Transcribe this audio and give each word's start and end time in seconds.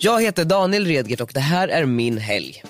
Jag 0.00 0.22
heter 0.22 0.44
Daniel 0.44 0.84
Redgert 0.84 1.20
och 1.20 1.30
det 1.34 1.40
här 1.40 1.68
är 1.68 1.86
min 1.86 2.18
helg. 2.18 2.62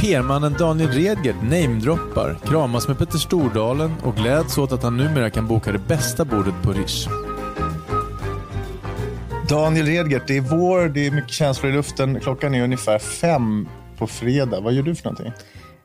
PR-mannen 0.00 0.54
Daniel 0.58 0.90
Redgert 0.90 1.42
namedroppar, 1.42 2.38
kramas 2.44 2.88
med 2.88 2.98
Petter 2.98 3.18
Stordalen 3.18 3.94
och 4.04 4.16
gläds 4.16 4.58
åt 4.58 4.72
att 4.72 4.82
han 4.82 4.96
numera 4.96 5.30
kan 5.30 5.48
boka 5.48 5.72
det 5.72 5.78
bästa 5.78 6.24
bordet 6.24 6.54
på 6.62 6.72
Rish. 6.72 7.08
Daniel 9.48 9.86
Redgert, 9.86 10.22
det 10.26 10.36
är 10.36 10.40
vår, 10.40 10.88
det 10.88 11.06
är 11.06 11.10
mycket 11.10 11.32
känslor 11.32 11.72
i 11.72 11.74
luften. 11.74 12.20
Klockan 12.20 12.54
är 12.54 12.64
ungefär 12.64 12.98
fem 12.98 13.68
på 13.98 14.06
fredag. 14.06 14.60
Vad 14.60 14.72
gör 14.72 14.82
du 14.82 14.94
för 14.94 15.04
någonting? 15.04 15.32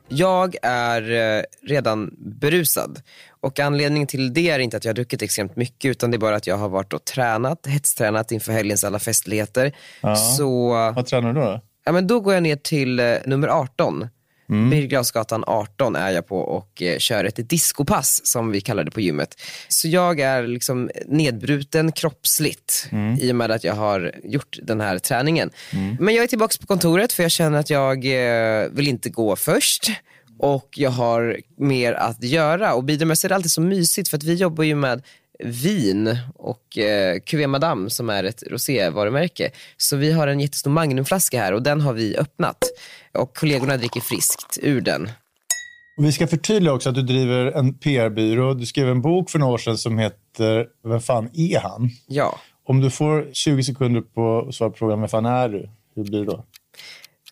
Jag 0.08 0.56
är 0.62 1.36
eh, 1.38 1.42
redan 1.62 2.14
berusad 2.18 3.02
och 3.40 3.60
anledningen 3.60 4.06
till 4.06 4.34
det 4.34 4.50
är 4.50 4.58
inte 4.58 4.76
att 4.76 4.84
jag 4.84 4.90
har 4.90 4.94
druckit 4.94 5.22
extremt 5.22 5.56
mycket 5.56 5.90
utan 5.90 6.10
det 6.10 6.16
är 6.16 6.18
bara 6.18 6.36
att 6.36 6.46
jag 6.46 6.56
har 6.56 6.68
varit 6.68 6.92
och 6.92 7.04
tränat, 7.04 7.66
hetstränat 7.66 8.32
inför 8.32 8.52
helgens 8.52 8.84
alla 8.84 8.98
festligheter. 8.98 9.72
Ja. 10.00 10.16
Så 10.16 10.68
Vad 10.96 11.06
tränar 11.06 11.32
du 11.32 11.40
då? 11.40 11.60
ja, 11.84 11.92
men 11.92 12.06
då 12.06 12.20
går 12.20 12.34
jag 12.34 12.42
ner 12.42 12.56
till 12.56 13.00
eh, 13.00 13.14
nummer 13.24 13.48
18. 13.48 14.08
Mm. 14.48 14.70
Birger 14.70 15.04
18 15.46 15.96
är 15.96 16.10
jag 16.10 16.26
på 16.26 16.38
och 16.38 16.82
eh, 16.82 16.98
kör 16.98 17.24
ett 17.24 17.48
discopass 17.48 18.20
som 18.24 18.50
vi 18.52 18.60
kallar 18.60 18.84
det 18.84 18.90
på 18.90 19.00
gymmet. 19.00 19.40
Så 19.68 19.88
jag 19.88 20.20
är 20.20 20.46
liksom 20.46 20.90
nedbruten 21.06 21.92
kroppsligt 21.92 22.88
i 23.20 23.32
och 23.32 23.36
med 23.36 23.50
att 23.50 23.64
jag 23.64 23.74
har 23.74 24.14
gjort 24.24 24.58
den 24.62 24.80
här 24.80 24.98
träningen. 24.98 25.50
Men 26.00 26.14
jag 26.14 26.24
är 26.24 26.28
tillbaka 26.28 26.54
på 26.60 26.66
kontoret 26.66 27.12
för 27.12 27.22
jag 27.22 27.32
känner 27.32 27.58
att 27.58 27.70
jag 27.70 28.04
eh, 28.04 28.68
vill 28.70 28.88
inte 28.88 29.10
gå 29.10 29.36
först 29.36 29.90
och 30.38 30.68
jag 30.76 30.90
har 30.90 31.40
mer 31.56 31.92
att 31.92 32.22
göra. 32.22 32.74
Och 32.74 32.84
Bidermöss 32.84 33.24
är 33.24 33.28
det 33.28 33.34
alltid 33.34 33.50
så 33.50 33.60
mysigt 33.60 34.08
för 34.08 34.16
att 34.16 34.22
vi 34.22 34.34
jobbar 34.34 34.64
ju 34.64 34.74
med 34.74 35.02
vin 35.44 36.18
och 36.34 36.78
eh, 36.78 37.18
Cuvée 37.20 37.46
Madame 37.46 37.90
som 37.90 38.10
är 38.10 38.24
ett 38.24 38.42
rosévarumärke. 38.50 39.50
Så 39.76 39.96
vi 39.96 40.12
har 40.12 40.26
en 40.26 40.40
jättestor 40.40 40.70
Magnumflaska 40.70 41.40
här 41.40 41.52
och 41.52 41.62
den 41.62 41.80
har 41.80 41.92
vi 41.92 42.16
öppnat. 42.16 42.58
Och 43.14 43.36
kollegorna 43.36 43.76
dricker 43.76 44.00
friskt 44.00 44.58
ur 44.62 44.80
den. 44.80 45.08
Vi 45.98 46.12
ska 46.12 46.26
förtydliga 46.26 46.72
också 46.72 46.88
att 46.88 46.94
du 46.94 47.02
driver 47.02 47.46
en 47.46 47.74
PR-byrå. 47.74 48.54
Du 48.54 48.66
skrev 48.66 48.88
en 48.88 49.02
bok 49.02 49.30
för 49.30 49.38
några 49.38 49.52
år 49.52 49.58
sedan 49.58 49.78
som 49.78 49.98
heter 49.98 50.66
Vem 50.84 51.00
fan 51.00 51.30
är 51.34 51.60
han? 51.60 51.90
Ja, 52.06 52.40
Om 52.64 52.80
du 52.80 52.90
får 52.90 53.28
20 53.32 53.62
sekunder 53.62 54.00
på 54.00 54.46
att 54.48 54.54
svara 54.54 54.70
på 54.70 54.76
frågan 54.76 55.00
Vem 55.00 55.08
fan 55.08 55.26
är 55.26 55.48
du? 55.48 55.68
Hur 55.94 56.04
blir 56.04 56.18
det 56.18 56.24
då? 56.26 56.44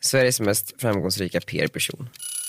Sveriges 0.00 0.40
mest 0.40 0.80
framgångsrika 0.80 1.40
PR-person. 1.40 2.08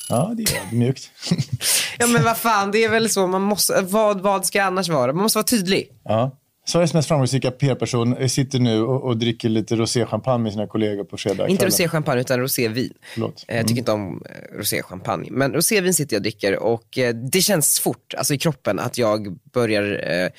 Ja, 0.09 0.33
det 0.37 0.43
är 0.43 0.75
mjukt. 0.75 1.11
Ja 1.99 2.07
men 2.07 2.23
vad 2.23 2.37
fan, 2.37 2.71
det 2.71 2.83
är 2.83 2.89
väl 2.89 3.09
så. 3.09 3.27
Man 3.27 3.41
måste, 3.41 3.81
vad, 3.81 4.21
vad 4.21 4.45
ska 4.45 4.57
jag 4.57 4.67
annars 4.67 4.89
vara? 4.89 5.13
Man 5.13 5.23
måste 5.23 5.37
vara 5.37 5.45
tydlig. 5.45 5.89
ja. 6.03 6.37
Sveriges 6.67 6.93
mest 6.93 7.07
framgångsrika 7.07 7.51
PR-person 7.51 8.29
sitter 8.29 8.59
nu 8.59 8.81
och, 8.81 9.03
och 9.03 9.17
dricker 9.17 9.49
lite 9.49 9.75
roséchampagne 9.75 10.43
med 10.43 10.51
sina 10.51 10.67
kollegor 10.67 11.03
på 11.03 11.17
fredag 11.17 11.47
Inte 11.47 11.65
roséchampagne 11.65 12.21
utan 12.21 12.39
rosévin. 12.39 12.93
Förlåt. 13.13 13.45
Eh, 13.47 13.57
Jag 13.57 13.67
tycker 13.67 13.79
inte 13.79 13.91
om 13.91 14.23
eh, 14.29 14.57
roséchampagne. 14.57 15.27
Men 15.31 15.53
rosévin 15.53 15.93
sitter 15.93 16.15
jag 16.15 16.19
och 16.19 16.23
dricker 16.23 16.59
och 16.59 16.97
eh, 16.97 17.15
det 17.15 17.41
känns 17.41 17.79
fort, 17.79 18.13
alltså 18.17 18.33
i 18.33 18.37
kroppen, 18.37 18.79
att 18.79 18.97
jag 18.97 19.37
börjar 19.53 20.11
eh, 20.23 20.29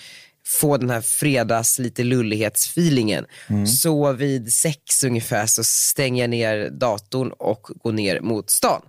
få 0.47 0.77
den 0.77 0.91
här 0.91 1.01
fredags 1.01 1.79
lite 1.79 2.05
lullighetsfeelingen. 2.05 3.25
Så 3.67 4.13
vid 4.13 4.53
sex 4.53 5.05
ungefär 5.05 5.47
så 5.47 5.65
stänger 5.65 6.23
jag 6.23 6.31
ner 6.31 6.71
datorn 6.71 7.33
och 7.39 7.71
går 7.83 7.93
ner 7.93 8.21
mot 8.21 8.51
stan. 8.51 8.83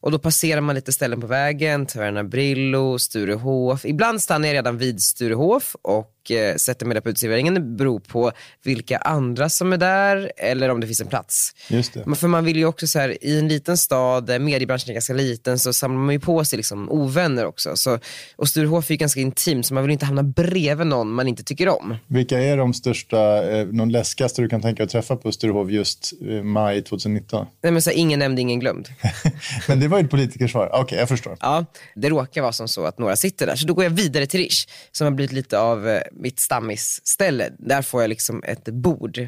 Och 0.00 0.10
då 0.10 0.18
passerar 0.18 0.60
man 0.60 0.74
lite 0.74 0.92
ställen 0.92 1.20
på 1.20 1.26
vägen, 1.26 1.86
Taverna 1.86 2.24
Brillo, 2.24 2.98
Sturehof. 2.98 3.84
Ibland 3.84 4.22
stannar 4.22 4.48
jag 4.48 4.54
redan 4.54 4.78
vid 4.78 5.02
Sturehof 5.02 5.76
och 5.82 6.13
eh, 6.30 6.56
sätter 6.56 6.86
mig 6.86 6.94
där 6.94 7.00
på 7.00 7.08
uteserveringen. 7.08 7.76
Beror 7.76 8.00
på 8.00 8.32
vilka 8.62 8.98
andra 8.98 9.48
som 9.48 9.72
är 9.72 9.76
där 9.76 10.32
eller 10.36 10.68
om 10.68 10.80
det 10.80 10.86
finns 10.86 11.00
en 11.00 11.06
plats. 11.06 11.54
Just 11.68 11.94
det. 11.94 12.14
För 12.14 12.28
man 12.28 12.44
vill 12.44 12.56
ju 12.56 12.66
också 12.66 12.86
så 12.86 12.98
här, 12.98 13.24
i 13.24 13.38
en 13.38 13.48
liten 13.48 13.76
stad 13.78 14.26
där 14.26 14.38
mediebranschen 14.38 14.90
är 14.90 14.94
ganska 14.94 15.12
liten 15.12 15.58
så 15.58 15.72
samlar 15.72 16.00
man 16.00 16.14
ju 16.14 16.20
på 16.20 16.44
sig 16.44 16.56
liksom 16.56 16.90
ovänner 16.90 17.46
också. 17.46 17.76
Så, 17.76 17.98
och 18.36 18.48
Sturehof 18.48 18.90
är 18.90 18.94
ju 18.94 18.98
ganska 18.98 19.20
intimt 19.20 19.66
så 19.66 19.74
man 19.74 19.82
vill 19.82 19.92
inte 19.92 20.06
hamna 20.06 20.22
bredvid 20.22 20.86
någon 20.86 21.12
man 21.12 21.28
inte 21.28 21.44
tycker 21.44 21.68
om. 21.68 21.96
Vilka 22.06 22.40
är 22.40 22.56
de 22.56 22.74
största, 22.74 23.50
eh, 23.50 23.66
någon 23.66 23.92
läskigaste 23.92 24.42
du 24.42 24.48
kan 24.48 24.62
tänka 24.62 24.76
dig 24.76 24.84
att 24.84 24.90
träffa 24.90 25.16
på 25.16 25.32
Sturehof 25.32 25.70
just 25.70 26.12
eh, 26.28 26.42
maj 26.42 26.82
2019? 26.82 27.46
Nej, 27.62 27.72
men 27.72 27.82
så 27.82 27.90
här, 27.90 27.96
ingen 27.96 28.18
nämnd, 28.18 28.38
ingen 28.38 28.60
glömd. 28.60 28.88
Men 29.68 29.80
det 29.80 29.88
var 29.88 29.98
ju 29.98 30.04
ett 30.04 30.10
politikersvar. 30.10 30.70
Okej, 30.72 30.98
jag 30.98 31.08
förstår. 31.08 31.36
Ja, 31.40 31.64
det 31.94 32.08
råkar 32.08 32.42
vara 32.42 32.52
som 32.52 32.68
så 32.68 32.84
att 32.84 32.98
några 32.98 33.16
sitter 33.16 33.46
där. 33.46 33.56
Så 33.56 33.66
då 33.66 33.74
går 33.74 33.84
jag 33.84 33.90
vidare 33.90 34.26
till 34.26 34.40
Rish, 34.40 34.68
som 34.92 35.04
har 35.04 35.12
blivit 35.12 35.32
lite 35.32 35.58
av 35.58 35.88
eh, 35.88 36.00
mitt 36.16 36.40
stammisställe. 36.40 37.50
Där 37.58 37.82
får 37.82 38.00
jag 38.02 38.08
liksom 38.08 38.42
ett 38.46 38.64
bord 38.64 39.18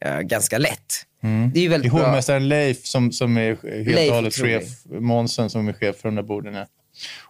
eh, 0.00 0.20
ganska 0.20 0.58
lätt. 0.58 1.06
Det 1.20 1.28
är 1.28 1.32
ju 1.32 1.48
Det 1.52 1.64
är 1.64 1.68
väldigt 1.68 1.92
hovmästaren 1.92 2.48
Leif 2.48 2.86
som, 2.86 3.12
som 3.12 3.36
är 3.36 3.84
helt 3.84 4.10
och 4.10 4.14
hållet 4.16 4.34
chef, 4.34 4.64
Månsen 5.00 5.50
som 5.50 5.68
är 5.68 5.72
chef 5.72 5.96
för 5.96 6.08
de 6.08 6.14
där 6.14 6.22
borden. 6.22 6.54
Ja. 6.54 6.66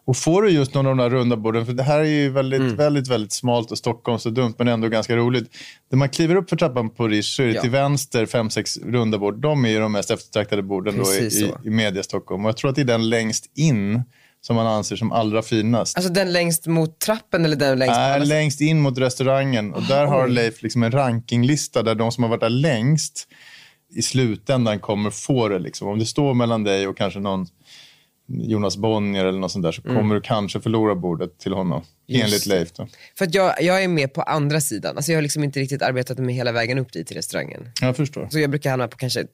Och 0.05 0.17
får 0.17 0.43
du 0.43 0.51
just 0.51 0.75
någon 0.75 0.87
av 0.87 0.97
de 0.97 1.03
där 1.03 1.11
runda 1.11 1.37
borden, 1.37 1.67
för 1.67 1.73
det 1.73 1.83
här 1.83 1.99
är 1.99 2.05
ju 2.05 2.31
väldigt, 2.31 2.61
Mm. 2.61 2.77
väldigt, 2.77 3.09
väldigt 3.09 3.33
smalt 3.33 3.71
och 3.71 3.79
Stockholms 3.79 4.27
och 4.27 4.33
dumt, 4.33 4.55
men 4.59 4.69
ändå 4.69 4.89
ganska 4.89 5.17
roligt. 5.17 5.51
När 5.91 5.97
man 5.99 6.09
kliver 6.09 6.35
upp 6.37 6.49
för 6.49 6.57
trappan 6.57 6.91
på 6.91 7.09
Rish 7.09 7.23
så 7.37 7.43
är 7.43 7.47
det 7.47 7.53
Ja. 7.53 7.61
till 7.61 7.71
vänster 7.71 8.27
fem, 8.27 8.51
sex 8.51 8.77
runda 8.79 9.19
bord. 9.19 9.41
De 9.41 9.65
är 9.65 9.69
ju 9.69 9.79
de 9.79 9.93
mest 9.93 10.11
eftertraktade 10.11 10.63
borden 10.63 10.95
då 10.99 11.13
i, 11.15 11.53
i 11.65 11.71
media 11.71 12.03
Stockholm. 12.03 12.45
Och 12.45 12.49
jag 12.49 12.57
tror 12.57 12.71
att 12.71 12.77
det 12.77 12.83
är 12.83 12.87
den 12.87 13.09
längst 13.09 13.51
in 13.55 14.03
som 14.43 14.57
man 14.57 14.67
anser 14.67 14.97
som 14.97 15.13
allra 15.13 15.43
finast. 15.43 15.97
Alltså 15.97 16.13
den 16.13 16.33
längst 16.33 16.67
mot 16.67 16.99
trappen 16.99 17.45
eller 17.45 17.57
den 17.57 17.79
längst 17.79 17.97
Nej, 17.97 18.27
längst 18.27 18.61
in 18.61 18.81
mot 18.81 18.99
restaurangen. 18.99 19.75
Och 19.75 19.83
där 19.83 20.07
har 20.07 20.25
oj. 20.25 20.31
Leif 20.31 20.63
liksom 20.63 20.83
en 20.83 20.93
rankinglista 20.93 21.83
där 21.83 21.95
de 21.95 22.13
som 22.13 22.25
har 22.25 22.31
varit 22.31 22.41
där 22.41 22.51
längst 22.51 23.29
i 23.95 24.03
slutändan 24.03 24.81
kommer 24.81 25.11
få 25.11 25.49
det. 25.49 25.59
Liksom. 25.59 25.89
Om 25.89 25.99
det 25.99 26.07
står 26.07 26.35
mellan 26.35 26.65
dig 26.65 26.87
och 26.87 26.97
kanske 26.97 27.21
någon 27.21 27.47
Jonas 28.29 28.77
Bonnier 28.77 29.25
eller 29.25 29.39
något 29.39 29.53
sånt 29.53 29.63
där 29.63 29.73
så 29.73 29.83
kommer 29.83 30.15
du 30.15 30.21
kanske 30.21 30.61
förlora 30.61 30.95
bordet 30.95 31.39
till 31.39 31.53
honom. 31.53 31.83
Just 32.07 32.25
enligt. 32.25 32.47
Leif. 32.47 32.73
Då. 32.73 32.89
För 33.19 33.25
att 33.25 33.35
jag, 33.35 33.63
jag 33.63 33.85
är 33.85 33.89
med 33.89 34.15
på 34.15 34.23
andra 34.23 34.61
sidan. 34.61 34.97
Alltså 34.97 35.13
jag 35.13 35.17
har 35.17 35.23
liksom 35.23 35.45
inte 35.45 35.61
riktigt 35.61 35.83
arbetat 35.83 36.19
mig 36.19 36.35
hela 36.35 36.53
vägen 36.53 36.79
upp 36.79 36.93
dit 36.93 37.07
till 37.07 37.17
restaurangen. 37.17 37.71
Jag 37.81 37.97
förstår. 37.97 38.29
Så 38.31 38.39
jag 38.39 38.51
brukar 38.51 38.71
hamna 38.71 38.89
på 38.89 38.97
kanske 38.97 39.25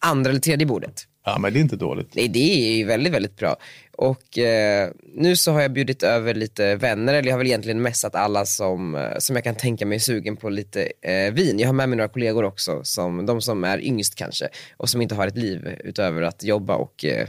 andra 0.00 0.30
eller 0.30 0.40
tredje 0.40 0.66
bordet. 0.66 1.04
Ja, 1.28 1.38
men 1.38 1.52
det 1.52 1.58
är 1.58 1.60
inte 1.60 1.76
dåligt. 1.76 2.14
Nej, 2.14 2.28
det 2.28 2.72
är 2.72 2.76
ju 2.76 2.84
väldigt, 2.84 3.12
väldigt 3.12 3.36
bra. 3.36 3.56
Och 3.92 4.38
eh, 4.38 4.90
nu 5.14 5.36
så 5.36 5.52
har 5.52 5.62
jag 5.62 5.72
bjudit 5.72 6.02
över 6.02 6.34
lite 6.34 6.76
vänner, 6.76 7.14
eller 7.14 7.28
jag 7.28 7.34
har 7.34 7.38
väl 7.38 7.46
egentligen 7.46 7.82
messat 7.82 8.14
alla 8.14 8.46
som, 8.46 8.94
eh, 8.94 9.18
som 9.18 9.36
jag 9.36 9.44
kan 9.44 9.54
tänka 9.54 9.86
mig 9.86 9.96
är 9.96 10.00
sugen 10.00 10.36
på 10.36 10.48
lite 10.50 10.92
eh, 11.02 11.32
vin. 11.32 11.58
Jag 11.58 11.68
har 11.68 11.72
med 11.72 11.88
mig 11.88 11.96
några 11.96 12.08
kollegor 12.08 12.44
också, 12.44 12.80
som, 12.84 13.26
de 13.26 13.40
som 13.42 13.64
är 13.64 13.84
yngst 13.84 14.14
kanske 14.14 14.48
och 14.76 14.88
som 14.88 15.02
inte 15.02 15.14
har 15.14 15.26
ett 15.26 15.36
liv 15.36 15.68
utöver 15.84 16.22
att 16.22 16.44
jobba 16.44 16.74
och 16.74 17.04
eh, 17.04 17.28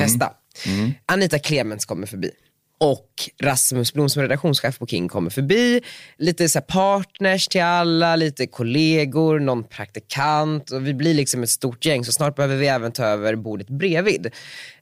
festa. 0.00 0.32
Anita 1.06 1.38
Clemens 1.38 1.84
kommer 1.84 2.06
förbi. 2.06 2.30
Och 2.80 3.30
Rasmus 3.42 3.92
Blom 3.92 4.08
som 4.08 4.20
är 4.20 4.24
redaktionschef 4.24 4.78
på 4.78 4.86
King 4.86 5.08
kommer 5.08 5.30
förbi. 5.30 5.80
Lite 6.18 6.48
så 6.48 6.60
partners 6.60 7.48
till 7.48 7.62
alla, 7.62 8.16
lite 8.16 8.46
kollegor, 8.46 9.38
någon 9.38 9.64
praktikant. 9.64 10.70
Och 10.70 10.86
vi 10.86 10.94
blir 10.94 11.14
liksom 11.14 11.42
ett 11.42 11.50
stort 11.50 11.84
gäng 11.84 12.04
så 12.04 12.12
snart 12.12 12.36
behöver 12.36 12.56
vi 12.56 12.66
även 12.66 12.92
ta 12.92 13.04
över 13.04 13.34
bordet 13.34 13.68
bredvid. 13.68 14.30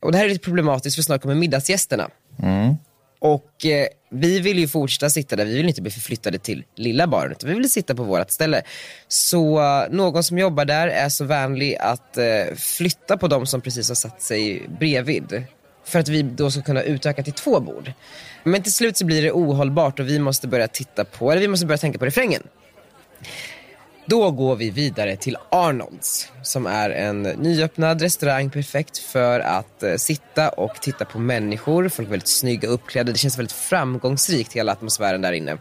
Och 0.01 0.13
det 0.13 0.19
här 0.19 0.25
är 0.25 0.29
lite 0.29 0.45
problematiskt 0.45 0.97
för 0.97 1.03
snart 1.03 1.23
kommer 1.23 1.35
middagsgästerna. 1.35 2.11
Och 3.19 3.67
eh, 3.67 3.87
vi 4.11 4.41
vill 4.41 4.59
ju 4.59 4.69
fortsätta 4.69 5.11
sitta 5.11 5.37
där, 5.37 5.45
vi 5.45 5.57
vill 5.57 5.69
inte 5.69 5.83
bli 5.83 5.91
förflyttade 5.91 6.39
till 6.39 6.65
lilla 6.77 7.07
baren 7.07 7.33
utan 7.33 7.51
vi 7.51 7.57
vill 7.57 7.71
sitta 7.71 7.95
på 7.95 8.03
vårt 8.03 8.31
ställe. 8.31 8.63
Så 9.09 9.59
eh, 9.59 9.91
någon 9.91 10.23
som 10.23 10.39
jobbar 10.39 10.65
där 10.65 10.89
är 10.89 11.09
så 11.09 11.25
vänlig 11.25 11.77
att 11.81 12.17
eh, 12.17 12.55
flytta 12.57 13.17
på 13.17 13.29
de 13.29 13.47
som 13.47 13.61
precis 13.61 13.89
har 13.89 13.95
satt 13.95 14.23
sig 14.23 14.69
bredvid. 14.81 15.45
För 15.87 15.99
att 15.99 16.09
vi 16.09 16.23
då 16.23 16.51
ska 16.51 16.63
kunna 16.63 16.83
utöka 16.83 17.23
till 17.23 17.33
två 17.33 17.61
bord. 17.61 17.93
Men 18.43 18.63
till 18.63 18.73
slut 18.73 18.97
så 18.97 19.05
blir 19.05 19.23
det 19.23 19.33
ohållbart 19.33 20.01
och 20.01 20.09
vi 20.09 20.19
måste 20.19 20.49
börja 20.49 20.69
titta 20.69 21.05
på, 21.05 21.31
eller 21.31 21.41
vi 21.41 21.49
måste 21.49 21.67
börja 21.67 21.79
tänka 21.79 21.99
på 21.99 22.07
refrängen. 22.07 22.43
Då 24.09 24.31
går 24.31 24.57
vi 24.57 24.71
vidare 24.71 25.17
till 25.17 25.37
Arnolds 25.51 26.29
som 26.43 26.67
är 26.67 26.91
en 26.91 27.23
nyöppnad 27.23 28.03
restaurang 28.03 28.51
perfekt 28.51 28.99
för 28.99 29.41
att 29.41 29.83
eh, 29.83 29.95
sitta 29.95 30.49
och 30.49 30.75
titta 30.81 31.05
på 31.05 31.19
människor. 31.19 31.89
Folk 31.89 32.09
är 32.09 32.11
väldigt 32.11 32.29
snygga 32.29 32.69
uppklädda. 32.69 33.13
Det 33.13 33.19
känns 33.19 33.39
väldigt 33.39 33.53
framgångsrikt 33.53 34.53
hela 34.53 34.73
atmosfären 34.73 35.23
där 35.23 35.33
inne. 35.33 35.53
Och 35.53 35.59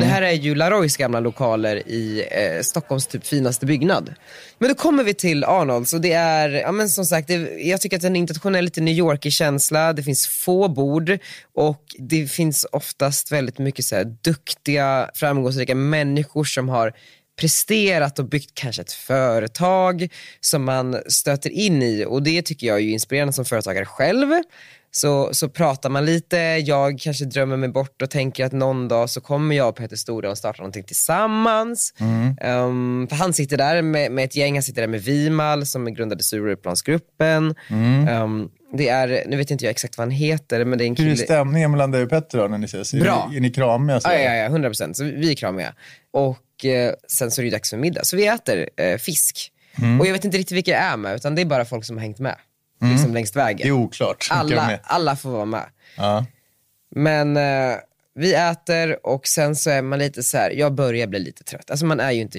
det 0.00 0.06
här 0.06 0.22
är 0.22 0.32
ju 0.32 0.54
Laroys 0.54 0.96
gamla 0.96 1.20
lokaler 1.20 1.88
i 1.88 2.26
eh, 2.30 2.62
Stockholms 2.62 3.06
typ 3.06 3.26
finaste 3.26 3.66
byggnad. 3.66 4.14
Men 4.58 4.68
då 4.68 4.74
kommer 4.74 5.04
vi 5.04 5.14
till 5.14 5.44
Arnolds 5.44 5.92
och 5.92 6.00
det 6.00 6.12
är, 6.12 6.50
ja 6.50 6.72
men 6.72 6.88
som 6.88 7.04
sagt, 7.04 7.28
det, 7.28 7.34
jag 7.62 7.80
tycker 7.80 7.96
att 7.96 8.02
den 8.02 8.16
är 8.16 8.20
internationell, 8.20 8.64
lite 8.64 8.80
New 8.80 8.94
York-känsla. 8.94 9.92
Det 9.92 10.02
finns 10.02 10.26
få 10.26 10.68
bord 10.68 11.18
och 11.54 11.82
det 11.98 12.26
finns 12.26 12.66
oftast 12.72 13.32
väldigt 13.32 13.58
mycket 13.58 13.84
så 13.84 13.96
här 13.96 14.04
duktiga, 14.04 15.10
framgångsrika 15.14 15.74
människor 15.74 16.44
som 16.44 16.68
har 16.68 16.92
presterat 17.40 18.18
och 18.18 18.24
byggt 18.28 18.50
kanske 18.54 18.82
ett 18.82 18.92
företag 18.92 20.08
som 20.40 20.64
man 20.64 20.96
stöter 21.06 21.50
in 21.50 21.82
i 21.82 22.04
och 22.08 22.22
det 22.22 22.42
tycker 22.42 22.66
jag 22.66 22.76
är 22.80 22.82
inspirerande 22.84 23.32
som 23.32 23.44
företagare 23.44 23.84
själv. 23.84 24.28
så, 24.90 25.34
så 25.34 25.48
pratar 25.48 25.90
man 25.90 26.04
lite, 26.06 26.36
jag 26.66 26.98
kanske 26.98 27.24
drömmer 27.24 27.56
mig 27.56 27.68
bort 27.68 28.02
och 28.02 28.10
tänker 28.10 28.44
att 28.44 28.52
någon 28.52 28.88
dag 28.88 29.10
så 29.10 29.20
kommer 29.20 29.56
jag 29.56 29.68
och 29.68 29.76
Peter 29.76 29.96
Stordalen 29.96 30.36
starta 30.36 30.62
någonting 30.62 30.84
tillsammans. 30.84 31.94
Um, 32.44 33.06
för 33.08 33.16
han 33.16 33.32
sitter 33.32 33.56
där 33.56 33.82
med, 33.82 34.12
med 34.12 34.24
ett 34.24 34.36
gäng, 34.36 34.54
han 34.54 34.62
sitter 34.62 34.80
där 34.80 34.88
med 34.88 35.02
Vimal 35.02 35.66
som 35.66 35.94
grundade 35.94 36.22
Stureplansgruppen. 36.22 37.54
Um, 38.22 38.50
det 38.76 38.88
är, 38.88 39.24
nu 39.26 39.36
vet 39.36 39.50
inte 39.50 39.64
jag 39.64 39.70
exakt 39.70 39.98
vad 39.98 40.04
han 40.06 40.10
heter, 40.10 40.64
men 40.64 40.78
det 40.78 40.84
är 40.84 40.86
en 40.86 40.96
Hur 40.96 41.06
är 41.06 41.14
kille. 41.14 41.24
stämningen 41.24 41.70
mellan 41.70 41.90
dig 41.90 42.02
och 42.02 42.10
Petter 42.10 42.38
då, 42.38 42.48
när 42.48 42.58
ni 42.58 42.64
ses? 42.64 42.94
Är 42.94 43.00
Bra. 43.00 43.28
ni- 43.30 43.36
Är 43.36 43.40
ni 43.40 43.50
kramiga? 43.50 44.00
så? 44.00 44.08
Ja, 44.08 44.14
ja, 44.18 44.34
ja, 44.34 44.44
100 44.46 44.68
procent. 44.68 44.96
Så 44.96 45.04
vi 45.04 45.30
är 45.30 45.34
kramiga. 45.34 45.74
Och 46.12 46.38
sen 47.08 47.30
så 47.30 47.40
är 47.40 47.44
det 47.44 47.50
dags 47.50 47.70
för 47.70 47.76
middag. 47.76 48.04
Så 48.04 48.16
vi 48.16 48.26
äter 48.26 48.68
eh, 48.76 48.98
fisk. 48.98 49.50
Och 50.00 50.06
jag 50.06 50.12
vet 50.12 50.24
inte 50.24 50.38
riktigt 50.38 50.56
vilka 50.56 50.70
jag 50.70 50.80
är 50.80 50.96
med, 50.96 51.14
utan 51.14 51.34
det 51.34 51.42
är 51.42 51.46
bara 51.46 51.64
folk 51.64 51.84
som 51.84 51.96
har 51.96 52.02
hängt 52.02 52.18
med. 52.18 52.36
Liksom 52.92 53.14
längs 53.14 53.30
Det 53.30 53.40
är 53.40 53.44
vägen. 53.44 53.72
oklart. 53.72 54.24
vilka 54.24 54.34
de 54.34 54.40
Alla, 54.40 54.72
är. 54.72 54.80
alla 54.84 55.16
får 55.16 55.30
vara 55.30 55.44
med. 55.44 55.66
Ja. 55.96 56.26
Men 56.96 57.36
eh, 57.36 57.76
vi 58.14 58.34
äter 58.34 59.06
och 59.06 59.26
sen 59.26 59.56
så 59.56 59.70
är 59.70 59.82
man 59.82 59.98
lite 59.98 60.22
så 60.22 60.36
här, 60.36 60.50
jag 60.50 60.74
börjar 60.74 61.06
bli 61.06 61.18
lite 61.18 61.44
trött. 61.44 61.70
Alltså 61.70 61.86
man 61.86 62.00
är 62.00 62.10
ju 62.10 62.20
inte 62.20 62.38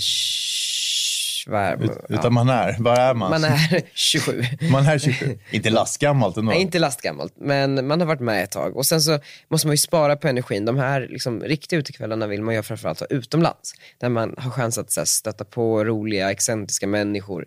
sh- 1.46 1.52
vad 1.52 1.62
är, 1.62 1.84
Ut- 1.84 1.92
ja. 2.10 2.16
Utan 2.16 2.34
man 2.34 2.50
är, 2.50 2.76
vad 2.80 2.98
är 2.98 3.14
man? 3.14 3.30
Man 3.32 3.44
är 3.44 3.82
27. 3.94 4.44
Man 4.72 4.86
är 4.86 4.98
27. 5.00 5.40
Inte 5.52 5.70
lastgammalt 5.80 6.38
ändå. 6.38 6.52
Nej, 6.52 6.62
inte 6.62 6.80
lastgammalt, 6.80 7.34
men 7.38 7.88
man 7.88 8.00
har 8.00 8.08
varit 8.08 8.20
med 8.20 8.44
ett 8.44 8.52
tag. 8.52 8.78
Och 8.78 8.86
sen 8.86 9.02
så 9.02 9.20
måste 9.50 9.68
man 9.68 9.74
ju 9.74 9.78
spara 9.78 10.16
på 10.16 10.28
energin. 10.28 10.66
De 10.66 10.78
här 10.78 11.08
liksom, 11.10 11.42
riktiga 11.44 11.80
utekvällarna 11.80 12.28
vill 12.28 12.42
man 12.42 12.56
ju 12.56 12.64
framförallt 12.64 13.00
ha 13.00 13.08
utomlands. 13.10 13.74
Där 13.98 14.10
man 14.10 14.36
har 14.38 14.52
chans 14.52 14.78
att 14.78 14.92
så 14.92 15.00
här, 15.00 15.06
stöta 15.06 15.46
på 15.46 15.84
roliga, 15.84 16.32
excentriska 16.32 16.88
människor. 16.88 17.46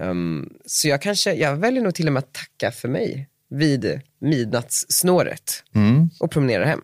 Um, 0.00 0.52
så 0.66 0.88
jag 0.88 1.02
kanske, 1.02 1.32
jag 1.34 1.56
väljer 1.56 1.82
nog 1.82 1.94
till 1.94 2.06
och 2.06 2.12
med 2.12 2.20
att 2.20 2.32
tacka 2.32 2.72
för 2.72 2.88
mig 2.88 3.28
vid 3.50 4.00
midnattssnåret 4.20 5.62
Mm. 5.74 6.10
och 6.20 6.30
promenerar 6.30 6.64
hem. 6.64 6.82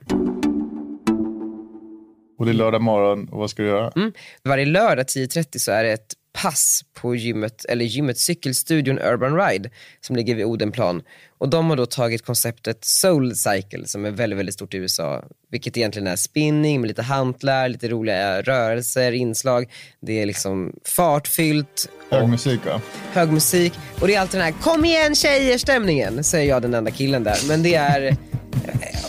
Och 2.39 2.47
det 2.47 2.53
är 2.53 2.55
lördag 2.55 2.83
morgon 2.83 3.29
och 3.29 3.39
vad 3.39 3.51
ska 3.51 3.63
du 3.63 3.69
göra? 3.69 3.93
Mm. 3.97 4.13
Varje 4.45 4.67
lördag 4.67 5.07
10.30 5.07 5.59
så 5.59 5.73
är 5.73 5.85
det 5.85 5.93
ett 5.93 6.15
pass 6.33 6.81
på 6.95 7.15
gymmet, 7.15 7.65
eller 7.69 7.85
gymmet 7.85 8.19
cykelstudion 8.19 8.99
Urban 8.99 9.37
Ride 9.41 9.71
som 10.01 10.17
ligger 10.17 10.35
vid 10.35 10.45
Odenplan. 10.45 11.03
Och 11.39 11.49
de 11.49 11.71
har 11.71 11.77
då 11.77 11.87
tagit 11.87 12.25
konceptet 12.27 12.85
Soul 12.85 13.37
Cycle 13.37 13.87
som 13.87 14.05
är 14.05 14.11
väldigt, 14.11 14.39
väldigt 14.39 14.55
stort 14.55 14.75
i 14.75 14.77
USA. 14.77 15.25
Vilket 15.51 15.77
egentligen 15.77 16.07
är 16.09 16.17
spinning 16.17 16.81
med 16.81 16.89
lite 16.89 17.03
hantlar, 17.03 17.69
lite 17.69 17.89
roliga 17.89 18.43
rörelser, 18.43 19.13
inslag. 19.13 19.71
Det 20.01 20.23
är 20.23 20.27
liksom 20.27 20.73
fartfyllt, 20.85 21.89
Hög 22.11 22.29
musik 22.29 22.61
va? 22.67 22.81
hög 23.13 23.33
musik 23.33 23.73
och 24.01 24.07
det 24.07 24.15
är 24.15 24.21
alltid 24.21 24.41
den 24.41 24.45
här 24.55 24.61
kom 24.63 24.85
igen 24.85 25.15
tjejer-stämningen, 25.15 26.25
säger 26.25 26.49
jag 26.49 26.63
den 26.63 26.75
enda 26.75 26.91
killen 26.91 27.25
där. 27.25 27.39
Men 27.49 27.63
det 27.63 27.75
är... 27.75 28.03
eh, 28.07 28.15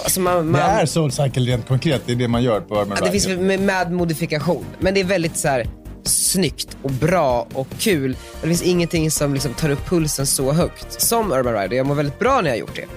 Alltså 0.03 0.19
man, 0.19 0.35
man, 0.51 0.53
Det 0.61 0.81
är 0.81 0.85
Soulcycle 0.85 1.43
rent 1.51 1.67
konkret, 1.67 2.01
det 2.05 2.11
är 2.11 2.15
det 2.15 2.27
man 2.27 2.43
gör 2.43 2.61
på 2.61 2.81
Urban 2.81 2.97
Ja, 2.99 3.05
det 3.05 3.11
finns 3.11 3.27
med, 3.27 3.59
med 3.59 3.91
modifikation. 3.91 4.65
Men 4.79 4.93
det 4.93 4.99
är 4.99 5.03
väldigt 5.05 5.37
så 5.37 5.47
här 5.47 5.67
snyggt 6.03 6.77
och 6.81 6.91
bra 6.91 7.47
och 7.53 7.67
kul. 7.79 8.17
Det 8.41 8.47
finns 8.47 8.61
ingenting 8.61 9.11
som 9.11 9.33
liksom 9.33 9.53
tar 9.53 9.69
upp 9.69 9.85
pulsen 9.89 10.27
så 10.27 10.51
högt 10.51 11.01
som 11.01 11.31
Urban 11.31 11.53
Rider. 11.53 11.77
Jag 11.77 11.85
mår 11.85 11.95
väldigt 11.95 12.19
bra 12.19 12.41
när 12.41 12.49
jag 12.49 12.53
har 12.53 12.59
gjort 12.59 12.75
det. 12.75 12.87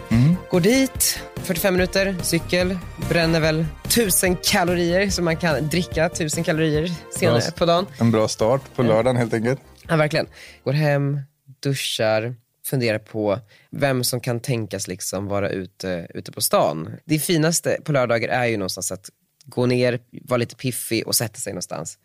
Går 0.51 0.61
dit, 0.61 1.21
45 1.37 1.75
minuter, 1.75 2.17
cykel, 2.23 2.79
bränner 3.09 3.41
väl 3.41 3.67
1000 3.85 4.37
kalorier 4.37 5.11
så 5.11 5.23
man 5.23 5.37
kan 5.37 5.69
dricka 5.69 6.07
1000 6.07 6.45
kalorier 6.45 6.93
senare 7.19 7.39
Bra. 7.39 7.51
på 7.51 7.65
dagen. 7.67 7.87
En 7.99 8.11
bra 8.11 8.29
start 8.29 8.63
på 8.77 8.83
lördagen 8.83 9.17
helt 9.17 9.35
enkelt. 9.35 9.61
Ja, 9.89 9.97
verkligen. 9.97 10.27
Går 10.65 10.73
hem, 10.73 11.21
duschar, 11.61 12.35
funderar 12.67 12.99
på 12.99 13.39
vem 13.71 14.05
som 14.05 14.21
kan 14.21 14.41
tänkas 14.41 14.89
liksom 14.89 15.27
vara 15.27 15.51
ute, 15.51 16.07
ute 16.15 16.33
på 16.33 16.41
stan. 16.41 16.91
Det 17.05 17.19
finaste 17.19 17.79
på 17.85 17.93
lördagar 17.93 18.29
är 18.29 18.47
ju 18.47 18.57
någonstans 18.57 18.93
att 18.93 19.11
gå 19.45 19.67
ner, 19.67 20.01
vara 20.23 20.39
lite 20.39 20.57
piffig 20.57 21.07
och 21.07 21.15
sätta 21.15 21.39
sig 21.39 21.53
någonstans 21.53 21.99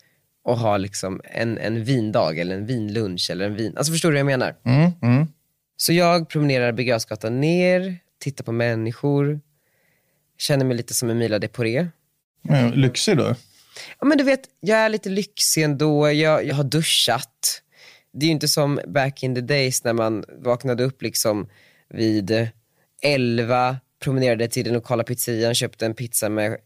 och 0.44 0.58
ha 0.58 0.78
liksom 0.78 1.22
en, 1.24 1.58
en 1.58 1.84
vindag 1.84 2.40
eller 2.40 2.56
en 2.56 2.66
vinlunch 2.66 3.30
eller 3.32 3.46
en 3.46 3.56
vin... 3.56 3.78
Alltså 3.78 3.94
förstår 3.94 4.10
du 4.10 4.14
vad 4.14 4.20
jag 4.20 4.40
menar? 4.40 4.56
Mm, 4.64 4.92
mm. 5.02 5.28
Så 5.78 5.94
jag 5.94 6.30
promenerar 6.30 6.72
Birger 6.72 6.92
Jarlsgatan 6.92 7.42
ner, 7.42 7.98
tittar 8.20 8.44
på 8.44 8.52
människor, 8.52 9.40
känner 10.38 10.66
mig 10.66 10.78
lite 10.78 10.94
som 10.94 11.10
Emilia 11.10 11.40
Deporé. 11.40 11.88
Ja, 12.42 12.72
lyxig 12.74 13.18
då? 13.18 13.36
Ja, 14.00 14.06
men 14.06 14.18
du 14.18 14.24
vet, 14.24 14.42
jag 14.60 14.78
är 14.78 14.90
lite 14.90 15.10
lyxig 15.10 15.64
ändå. 15.64 16.12
Jag, 16.12 16.46
jag 16.46 16.56
har 16.56 16.64
duschat. 16.64 17.62
Det 18.12 18.26
är 18.26 18.28
ju 18.28 18.34
inte 18.34 18.48
som 18.48 18.80
back 18.88 19.24
in 19.24 19.36
the 19.36 19.42
days 19.42 19.84
när 19.84 19.94
man 19.94 20.24
vaknade 20.30 20.84
upp 20.84 21.02
liksom 21.02 21.48
vid 21.90 22.50
11, 23.02 23.78
promenerade 24.00 24.48
till 24.48 24.66
den 24.66 24.74
lokala 24.74 25.04
pizzerian, 25.04 25.56
köpte 25.56 25.86
en 25.86 25.94
pizza 25.94 26.30
med 26.30 26.58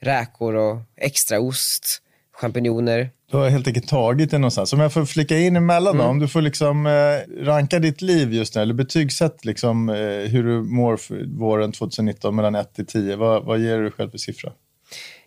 räkor 0.00 0.54
och 0.54 0.80
extra 0.96 1.40
ost, 1.40 2.02
champinjoner. 2.40 3.10
Du 3.30 3.36
har 3.36 3.48
helt 3.48 3.66
enkelt 3.66 3.88
tagit 3.88 4.30
det 4.30 4.38
någonstans. 4.38 4.72
Om 4.72 4.80
jag 4.80 4.92
får 4.92 5.04
flika 5.04 5.38
in 5.38 5.56
emellan 5.56 5.94
Mm. 5.94 6.06
om 6.06 6.18
du 6.18 6.28
får 6.28 6.42
liksom 6.42 6.86
eh, 6.86 7.44
ranka 7.44 7.78
ditt 7.78 8.02
liv 8.02 8.32
just 8.32 8.54
nu, 8.54 8.62
eller 8.62 8.74
betygsätt 8.74 9.44
liksom, 9.44 9.88
eh, 9.88 9.96
hur 10.30 10.44
du 10.44 10.62
mår 10.62 11.00
våren 11.38 11.72
2019 11.72 12.36
mellan 12.36 12.54
1 12.54 12.74
till 12.74 12.86
10. 12.86 13.16
Vad, 13.16 13.44
vad 13.44 13.58
ger 13.58 13.78
du 13.78 13.90
själv 13.90 14.10
för 14.10 14.18
siffra? 14.18 14.52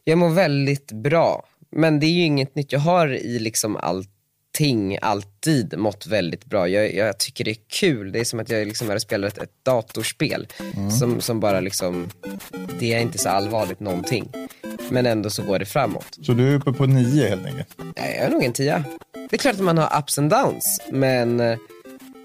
Jag 0.03 0.17
mår 0.17 0.29
väldigt 0.29 0.91
bra, 0.91 1.45
men 1.71 1.99
det 1.99 2.05
är 2.05 2.11
ju 2.11 2.23
inget 2.23 2.55
nytt. 2.55 2.71
Jag 2.71 2.79
har 2.79 3.07
i 3.07 3.39
liksom 3.39 3.75
allting 3.75 4.97
alltid 5.01 5.77
mått 5.77 6.07
väldigt 6.07 6.45
bra. 6.45 6.67
Jag, 6.67 6.93
jag 6.95 7.19
tycker 7.19 7.43
det 7.43 7.51
är 7.51 7.57
kul. 7.79 8.11
Det 8.11 8.19
är 8.19 8.23
som 8.25 8.39
att 8.39 8.49
jag 8.49 8.67
liksom 8.67 8.89
och 8.89 9.01
spelar 9.01 9.27
ett, 9.27 9.39
datorspel 9.63 10.47
som, 10.99 11.21
som 11.21 11.39
bara 11.39 11.59
liksom, 11.59 12.09
det 12.79 12.93
är 12.93 12.99
inte 12.99 13.17
så 13.17 13.29
allvarligt 13.29 13.79
någonting. 13.79 14.29
Men 14.91 15.05
ändå 15.05 15.29
så 15.29 15.43
går 15.43 15.59
det 15.59 15.65
framåt. 15.65 16.17
Så 16.21 16.33
du 16.33 16.49
är 16.51 16.55
uppe 16.55 16.73
på 16.73 16.85
9 16.85 17.27
helt 17.29 17.45
enkelt? 17.45 17.67
Ja, 17.77 18.05
Jag 18.05 18.15
är 18.15 18.29
nog 18.29 18.43
en 18.43 18.53
tia. 18.53 18.83
Det 19.29 19.35
är 19.35 19.37
klart 19.37 19.53
att 19.55 19.59
man 19.61 19.77
har 19.77 19.99
ups 19.99 20.17
and 20.19 20.29
downs, 20.29 20.81
men 20.91 21.39
eh, 21.39 21.57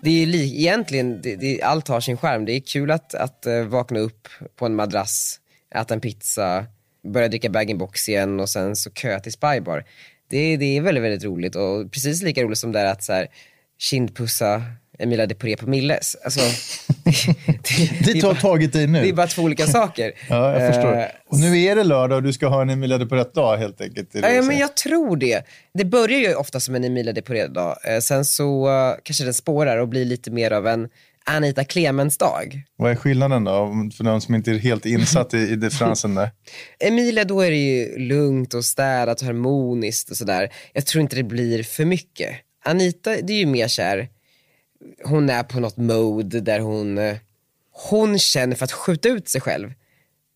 det 0.02 0.10
är 0.10 0.14
ju 0.14 0.26
li- 0.26 0.58
egentligen, 0.60 1.20
det, 1.22 1.36
det, 1.36 1.62
allt 1.62 1.88
har 1.88 2.00
sin 2.00 2.16
skärm. 2.16 2.44
Det 2.44 2.52
är 2.52 2.60
kul 2.60 2.90
att, 2.90 3.14
att 3.14 3.46
eh, 3.46 3.62
vakna 3.62 3.98
upp 4.00 4.28
på 4.56 4.66
en 4.66 4.74
madrass, 4.74 5.40
äta 5.74 5.94
en 5.94 6.00
pizza, 6.00 6.66
börja 7.12 7.28
dricka 7.28 7.48
bag-in-box 7.50 8.08
igen 8.08 8.40
och 8.40 8.48
sen 8.48 8.76
så 8.76 8.90
köa 8.90 9.20
till 9.20 9.32
Spybar. 9.32 9.84
Det, 10.30 10.56
det 10.56 10.76
är 10.76 10.80
väldigt, 10.80 11.04
väldigt 11.04 11.24
roligt 11.24 11.56
och 11.56 11.92
precis 11.92 12.22
lika 12.22 12.42
roligt 12.42 12.58
som 12.58 12.72
det 12.72 12.80
är 12.80 12.86
att 12.86 13.04
så 13.04 13.12
här, 13.12 13.26
kindpussa 13.78 14.62
Emilia 14.98 15.26
Deporé 15.26 15.56
på 15.56 15.66
Milles. 15.70 16.16
Alltså, 16.24 16.40
det, 17.04 18.12
Ditt 18.12 18.24
har 18.24 18.34
tagit 18.34 18.72
dig 18.72 18.86
nu. 18.86 19.02
det 19.02 19.08
är 19.08 19.12
bara 19.12 19.26
två 19.26 19.42
olika 19.42 19.66
saker. 19.66 20.12
Ja, 20.28 20.60
jag 20.60 20.74
förstår. 20.74 20.98
Eh, 20.98 21.04
Och 21.28 21.38
nu 21.38 21.62
är 21.62 21.76
det 21.76 21.84
lördag 21.84 22.16
och 22.16 22.22
du 22.22 22.32
ska 22.32 22.46
ha 22.48 22.62
en 22.62 22.70
Emilia 22.70 23.06
på 23.06 23.14
rätt 23.16 23.34
dag 23.34 23.56
helt 23.56 23.80
enkelt. 23.80 24.08
Ja, 24.12 24.28
ja, 24.30 24.42
men 24.42 24.58
jag 24.58 24.76
tror 24.76 25.16
det. 25.16 25.42
Det 25.74 25.84
börjar 25.84 26.18
ju 26.18 26.34
ofta 26.34 26.60
som 26.60 26.74
en 26.74 26.84
Emilia 26.84 27.12
Deporé-dag. 27.12 27.76
Eh, 27.84 27.98
sen 27.98 28.24
så 28.24 28.68
eh, 28.68 28.94
kanske 29.02 29.24
den 29.24 29.34
spårar 29.34 29.78
och 29.78 29.88
blir 29.88 30.04
lite 30.04 30.30
mer 30.30 30.50
av 30.50 30.66
en 30.66 30.88
Anita 31.28 31.64
Clemens-dag. 31.64 32.62
Vad 32.76 32.90
är 32.90 32.96
skillnaden 32.96 33.44
då, 33.44 33.72
för 33.96 34.04
någon 34.04 34.20
som 34.20 34.34
inte 34.34 34.50
är 34.50 34.54
helt 34.58 34.86
insatt 34.86 35.34
i, 35.34 35.38
i 35.38 35.56
differensen 35.56 36.14
där? 36.14 36.30
Emilia, 36.80 37.24
då 37.24 37.40
är 37.40 37.50
det 37.50 37.56
ju 37.56 37.98
lugnt 37.98 38.54
och 38.54 38.64
städat 38.64 39.20
och 39.20 39.26
harmoniskt 39.26 40.10
och 40.10 40.16
sådär. 40.16 40.52
Jag 40.72 40.86
tror 40.86 41.02
inte 41.02 41.16
det 41.16 41.22
blir 41.22 41.62
för 41.62 41.84
mycket. 41.84 42.30
Anita, 42.64 43.10
det 43.22 43.32
är 43.32 43.38
ju 43.38 43.46
mer 43.46 43.68
kär. 43.68 44.08
Hon 45.04 45.30
är 45.30 45.42
på 45.42 45.60
något 45.60 45.76
mode 45.76 46.40
där 46.40 46.60
hon, 46.60 46.98
eh, 46.98 47.16
hon 47.72 48.18
känner 48.18 48.56
för 48.56 48.64
att 48.64 48.72
skjuta 48.72 49.08
ut 49.08 49.28
sig 49.28 49.40
själv. 49.40 49.72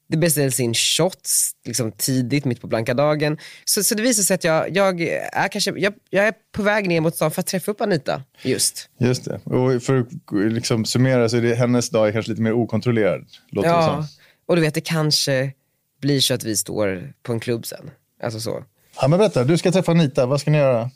Det 0.09 0.17
beställs 0.17 0.61
in 0.61 0.75
shots 0.75 1.51
liksom 1.65 1.93
tidigt, 1.93 2.45
mitt 2.45 2.61
på 2.61 2.67
blanka 2.67 2.95
dagen. 2.95 3.39
Så, 3.65 3.83
så 3.83 3.95
det 3.95 4.03
visar 4.03 4.23
sig 4.23 4.35
att 4.35 4.45
jag, 4.45 4.77
jag, 4.77 5.01
är 5.33 5.49
kanske, 5.49 5.73
jag, 5.77 5.95
jag 6.11 6.27
är 6.27 6.35
på 6.53 6.63
väg 6.63 6.89
ner 6.89 7.01
mot 7.01 7.17
stan 7.17 7.31
för 7.31 7.41
att 7.41 7.47
träffa 7.47 7.71
upp 7.71 7.81
Anita. 7.81 8.23
Just. 8.43 8.89
Just 8.99 9.25
det. 9.25 9.41
Och 9.45 9.83
för 9.83 9.99
att 9.99 10.07
liksom 10.53 10.85
summera 10.85 11.29
så 11.29 11.37
är 11.37 11.41
det, 11.43 11.55
hennes 11.55 11.91
dag 11.91 12.09
är 12.09 12.13
kanske 12.13 12.31
lite 12.31 12.43
mer 12.43 12.53
okontrollerad. 12.53 13.27
Låter 13.51 13.69
det 13.69 13.75
Ja, 13.75 13.87
som. 13.87 14.07
och 14.47 14.57
du 14.57 14.63
vet 14.63 14.75
det 14.75 14.81
kanske 14.81 15.53
blir 16.01 16.21
så 16.21 16.35
att 16.35 16.45
vi 16.45 16.57
står 16.57 17.13
på 17.23 17.33
en 17.33 17.41
klubb 17.41 17.67
sen. 17.67 17.91
Alltså 18.23 18.41
så. 18.41 18.65
Ja, 19.01 19.09
men 19.09 19.19
berätta, 19.19 19.45
du 19.45 19.59
ska 19.59 19.73
träffa 19.73 19.93
Anita. 19.93 20.27
Vad 20.27 20.41
ska 20.41 20.51
ni 20.51 20.59
göra? 20.59 20.91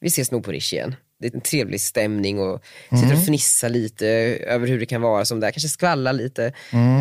Vi 0.00 0.08
ses 0.08 0.30
nog 0.30 0.44
på 0.44 0.50
Rish 0.50 0.72
igen. 0.74 0.94
Det 1.20 1.26
är 1.26 1.34
en 1.34 1.40
trevlig 1.40 1.80
stämning 1.80 2.38
och 2.38 2.62
sitter 2.90 3.12
och 3.12 3.24
fnissar 3.24 3.68
lite 3.68 4.06
över 4.46 4.66
hur 4.66 4.80
det 4.80 4.86
kan 4.86 5.02
vara 5.02 5.24
som 5.24 5.40
där. 5.40 5.50
Kanske 5.50 5.68
skvalla 5.68 6.12
lite. 6.12 6.52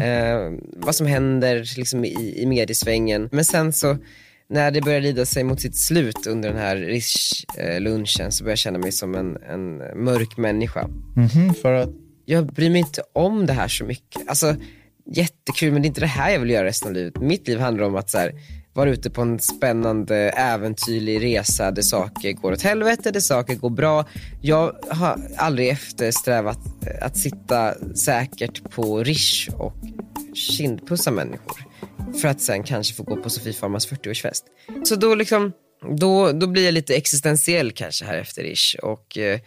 Eh, 0.04 0.52
vad 0.76 0.96
som 0.96 1.08
händer 1.08 1.78
liksom 1.78 2.06
i, 2.06 2.34
i 2.38 2.46
mediesvängen. 2.46 3.30
Men 3.32 3.46
sen 3.46 3.74
så 3.74 3.98
när 4.50 4.72
det 4.72 4.82
börjar 4.82 5.02
lida 5.02 5.26
sig 5.26 5.44
mot 5.44 5.62
sitt 5.62 5.78
slut 5.78 6.28
under 6.28 6.50
den 6.50 6.58
här 6.58 6.76
Rish-lunchen 6.76 8.32
så 8.32 8.44
börjar 8.44 8.52
jag 8.52 8.58
känna 8.58 8.80
mig 8.80 8.92
som 8.92 9.16
en, 9.16 9.38
en 9.50 9.78
mörk 10.04 10.38
människa. 10.38 10.88
Mhm, 11.16 11.54
för 11.54 11.74
att... 11.74 11.90
Jag 12.26 12.46
bryr 12.46 12.70
mig 12.70 12.80
inte 12.80 13.02
om 13.14 13.46
det 13.46 13.54
här 13.54 13.68
så 13.68 13.86
mycket. 13.86 14.30
Alltså, 14.30 14.56
jättekul, 15.06 15.74
men 15.74 15.82
det 15.82 15.86
är 15.86 15.88
inte 15.88 16.02
det 16.02 16.08
här 16.08 16.32
jag 16.32 16.40
vill 16.40 16.50
göra 16.50 16.66
resten 16.66 16.88
av 16.88 16.94
livet. 16.94 17.22
Mitt 17.22 17.48
liv 17.48 17.60
handlar 17.60 17.84
om 17.84 17.96
att 17.96 18.10
så 18.10 18.18
här, 18.18 18.34
vara 18.74 18.90
ute 18.90 19.10
på 19.10 19.22
en 19.22 19.40
spännande 19.40 20.16
äventyrlig 20.30 21.24
resa 21.24 21.72
där 21.72 21.82
saker 21.82 22.34
går 22.34 22.52
åt 22.52 22.62
helvete, 22.62 23.12
där 23.12 23.20
saker 23.20 23.56
går 23.56 23.70
bra. 23.70 24.06
Jag 24.42 24.76
har 24.90 25.22
aldrig 25.38 25.70
eftersträvat 25.70 26.60
att 27.02 27.18
sitta 27.18 27.74
säkert 27.96 28.72
på 28.72 29.04
Rish 29.04 29.50
och 29.54 29.74
kindpussa 30.34 31.12
människor. 31.12 31.58
För 32.22 32.28
att 32.28 32.42
sen 32.42 32.64
kanske 32.64 32.96
få 32.96 33.04
gå 33.04 33.16
på 33.16 33.30
Sofie 33.30 33.54
Farmans 33.54 33.92
40-årsfest. 33.92 34.44
Så 34.84 34.96
då, 34.96 35.16
liksom, 35.16 35.52
då, 35.98 36.32
då 36.32 36.48
blir 36.48 36.66
jag 36.66 36.74
lite 36.74 36.96
existentiell 36.96 37.72
kanske 37.72 38.06
här 38.06 38.18
efter 38.18 38.44
Rish 38.44 38.76
och 38.84 39.18
eh, 39.18 39.40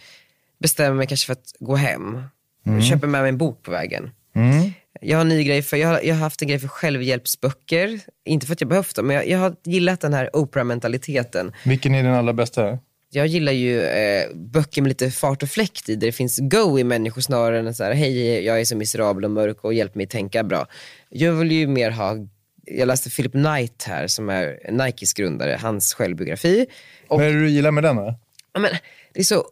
bestämmer 0.59 0.97
mig 0.97 1.07
kanske 1.07 1.26
för 1.26 1.33
att 1.33 1.55
gå 1.61 1.76
hem. 1.76 2.23
Mm. 2.67 2.83
Köper 2.83 3.07
med 3.07 3.21
mig 3.23 3.29
en 3.29 3.38
bok 3.38 3.62
på 3.62 3.71
vägen. 3.71 4.11
Mm. 4.35 4.72
Jag 5.01 5.17
har 5.19 5.21
en 5.21 5.29
ny 5.29 5.45
grej 5.45 5.63
för, 5.63 5.77
jag 5.77 5.89
har, 5.89 6.01
jag 6.01 6.15
har 6.15 6.21
haft 6.21 6.43
en 6.43 6.49
grej 6.49 6.59
för 6.59 6.69
självhjälpsböcker. 6.69 8.01
Inte 8.25 8.47
för 8.47 8.53
att 8.53 8.61
jag 8.61 8.69
behövt 8.69 8.97
dem, 8.97 9.07
men 9.07 9.17
jag, 9.17 9.29
jag 9.29 9.39
har 9.39 9.57
gillat 9.65 10.01
den 10.01 10.15
här 10.15 10.37
Oprah-mentaliteten. 10.37 11.53
Vilken 11.65 11.95
är 11.95 12.03
den 12.03 12.15
allra 12.15 12.33
bästa? 12.33 12.79
Jag 13.15 13.27
gillar 13.27 13.53
ju 13.53 13.83
eh, 13.83 14.25
böcker 14.35 14.83
med 14.83 14.89
lite 14.89 15.11
fart 15.11 15.43
och 15.43 15.49
fläkt 15.49 15.89
i, 15.89 15.97
där 15.97 16.07
det 16.07 16.13
finns 16.13 16.39
go 16.39 16.79
i 16.79 16.85
människor 16.85 17.21
snarare 17.21 17.59
än 17.59 17.75
så 17.75 17.85
här, 17.85 17.93
hej 17.93 18.45
jag 18.45 18.61
är 18.61 18.65
så 18.65 18.77
miserabel 18.77 19.25
och 19.25 19.31
mörk 19.31 19.65
och 19.65 19.75
hjälp 19.75 19.95
mig 19.95 20.07
tänka 20.07 20.45
bra. 20.45 20.67
Jag 21.09 21.33
vill 21.33 21.53
ju 21.53 21.67
mer 21.67 21.91
ha, 21.91 22.17
jag 22.65 22.87
läste 22.89 23.11
Philip 23.11 23.33
Knight 23.33 23.85
här 23.89 24.07
som 24.07 24.29
är 24.29 24.71
Nikes 24.71 25.13
grundare, 25.13 25.59
hans 25.61 25.95
självbiografi. 25.95 26.67
Och, 27.09 27.19
Vad 27.19 27.29
är 27.29 27.33
det 27.33 27.41
du 27.41 27.51
gillar 27.51 27.71
med 27.71 27.85
den 27.85 27.97
då? 27.97 28.15
Men, 28.59 28.71
det 29.13 29.21
är 29.21 29.25
så 29.25 29.45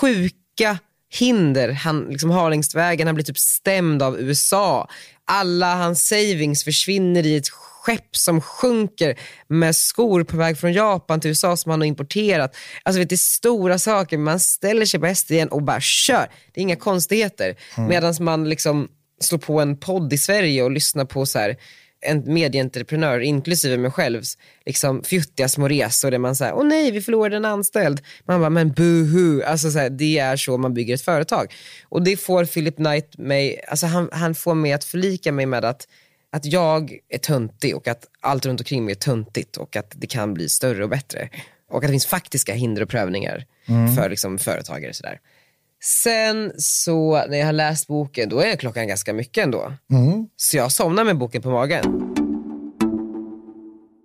sjuka 0.00 0.78
hinder 1.18 1.72
han 1.72 2.06
liksom 2.10 2.30
har 2.30 2.50
längs 2.50 2.74
vägen. 2.74 3.06
Han 3.06 3.14
blir 3.14 3.24
typ 3.24 3.38
stämd 3.38 4.02
av 4.02 4.20
USA. 4.20 4.88
Alla 5.24 5.74
hans 5.74 6.08
savings 6.08 6.64
försvinner 6.64 7.26
i 7.26 7.36
ett 7.36 7.48
skepp 7.48 8.16
som 8.16 8.40
sjunker 8.40 9.18
med 9.48 9.76
skor 9.76 10.24
på 10.24 10.36
väg 10.36 10.58
från 10.58 10.72
Japan 10.72 11.20
till 11.20 11.28
USA 11.28 11.56
som 11.56 11.70
han 11.70 11.80
har 11.80 11.86
importerat. 11.86 12.56
Alltså 12.82 12.98
vet, 12.98 13.08
det 13.08 13.14
är 13.14 13.16
stora 13.16 13.78
saker, 13.78 14.18
man 14.18 14.40
ställer 14.40 14.86
sig 14.86 15.00
på 15.00 15.06
hästen 15.06 15.36
igen 15.36 15.48
och 15.48 15.62
bara 15.62 15.80
kör. 15.80 16.30
Det 16.52 16.60
är 16.60 16.62
inga 16.62 16.76
konstigheter. 16.76 17.56
Mm. 17.76 17.88
Medan 17.88 18.14
man 18.20 18.48
liksom 18.48 18.88
slår 19.20 19.38
på 19.38 19.60
en 19.60 19.76
podd 19.76 20.12
i 20.12 20.18
Sverige 20.18 20.62
och 20.62 20.70
lyssnar 20.70 21.04
på 21.04 21.26
så 21.26 21.38
här, 21.38 21.56
en 22.02 22.34
medieentreprenör, 22.34 23.20
inklusive 23.20 23.76
mig 23.76 23.90
själv, 23.90 24.22
liksom 24.66 25.02
fjuttiga 25.02 25.48
små 25.48 25.68
resor 25.68 26.10
där 26.10 26.18
man 26.18 26.36
säger 26.36 26.54
åh 26.54 26.64
nej, 26.64 26.90
vi 26.90 27.02
förlorade 27.02 27.36
en 27.36 27.44
anställd. 27.44 28.00
Man 28.24 28.40
bara, 28.40 28.50
men 28.50 28.72
buhu. 28.72 29.42
Alltså, 29.42 29.70
så 29.70 29.78
här, 29.78 29.90
det 29.90 30.18
är 30.18 30.36
så 30.36 30.58
man 30.58 30.74
bygger 30.74 30.94
ett 30.94 31.02
företag. 31.02 31.54
Och 31.88 32.02
det 32.02 32.16
får 32.16 32.44
Philip 32.44 32.76
Knight 32.76 33.18
mig, 33.18 33.64
alltså 33.68 33.86
han, 33.86 34.08
han 34.12 34.34
får 34.34 34.54
mig 34.54 34.72
att 34.72 34.84
förlika 34.84 35.32
mig 35.32 35.46
med 35.46 35.64
att, 35.64 35.88
att 36.32 36.44
jag 36.44 36.98
är 37.08 37.18
töntig 37.18 37.76
och 37.76 37.88
att 37.88 38.04
allt 38.20 38.46
runt 38.46 38.60
omkring 38.60 38.84
mig 38.84 38.92
är 38.92 38.96
töntigt 38.96 39.56
och 39.56 39.76
att 39.76 39.92
det 39.96 40.06
kan 40.06 40.34
bli 40.34 40.48
större 40.48 40.82
och 40.82 40.90
bättre. 40.90 41.28
Och 41.70 41.76
att 41.76 41.88
det 41.88 41.92
finns 41.92 42.06
faktiska 42.06 42.54
hinder 42.54 42.82
och 42.82 42.88
prövningar 42.88 43.44
mm. 43.66 43.96
för 43.96 44.10
liksom, 44.10 44.38
företagare. 44.38 44.92
Sådär. 44.92 45.18
Sen 45.84 46.52
så 46.58 47.26
när 47.26 47.38
jag 47.38 47.46
har 47.46 47.52
läst 47.52 47.86
boken, 47.86 48.28
då 48.28 48.40
är 48.40 48.56
klockan 48.56 48.88
ganska 48.88 49.12
mycket 49.12 49.44
ändå. 49.44 49.72
Mm. 49.92 50.28
Så 50.36 50.56
jag 50.56 50.72
somnar 50.72 51.04
med 51.04 51.18
boken 51.18 51.42
på 51.42 51.50
magen. 51.50 51.84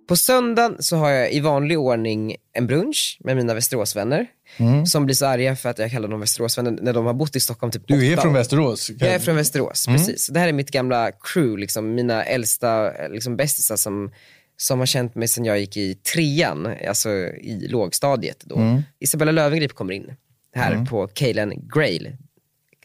På 0.08 0.16
söndagen 0.16 0.76
så 0.78 0.96
har 0.96 1.10
jag 1.10 1.32
i 1.32 1.40
vanlig 1.40 1.78
ordning 1.78 2.36
en 2.52 2.66
brunch 2.66 3.18
med 3.20 3.36
mina 3.36 3.54
Västeråsvänner. 3.54 4.26
Mm. 4.56 4.86
Som 4.86 5.04
blir 5.04 5.14
så 5.14 5.26
arga 5.26 5.56
för 5.56 5.68
att 5.68 5.78
jag 5.78 5.90
kallar 5.90 6.08
dem 6.08 6.20
Västeråsvänner 6.20 6.78
när 6.82 6.92
de 6.92 7.06
har 7.06 7.14
bott 7.14 7.36
i 7.36 7.40
Stockholm 7.40 7.72
typ 7.72 7.82
Du 7.86 8.12
är 8.12 8.16
från 8.16 8.32
Västerås? 8.32 8.90
Jag 8.98 9.14
är 9.14 9.18
från 9.18 9.36
Västerås, 9.36 9.88
mm. 9.88 9.98
precis. 9.98 10.26
Det 10.26 10.40
här 10.40 10.48
är 10.48 10.52
mitt 10.52 10.70
gamla 10.70 11.12
crew, 11.12 11.60
liksom, 11.60 11.94
mina 11.94 12.24
äldsta 12.24 12.92
liksom, 13.08 13.36
bästisar 13.36 13.76
som, 13.76 14.12
som 14.56 14.78
har 14.78 14.86
känt 14.86 15.14
mig 15.14 15.28
sedan 15.28 15.44
jag 15.44 15.58
gick 15.58 15.76
i 15.76 15.94
trean, 15.94 16.74
alltså 16.88 17.10
i 17.10 17.68
lågstadiet. 17.70 18.44
Då. 18.44 18.56
Mm. 18.56 18.82
Isabella 19.00 19.32
Löwengrip 19.32 19.72
kommer 19.72 19.92
in 19.92 20.12
här 20.54 20.72
mm. 20.72 20.86
på 20.86 21.06
Kalen 21.06 21.68
Grail. 21.74 22.16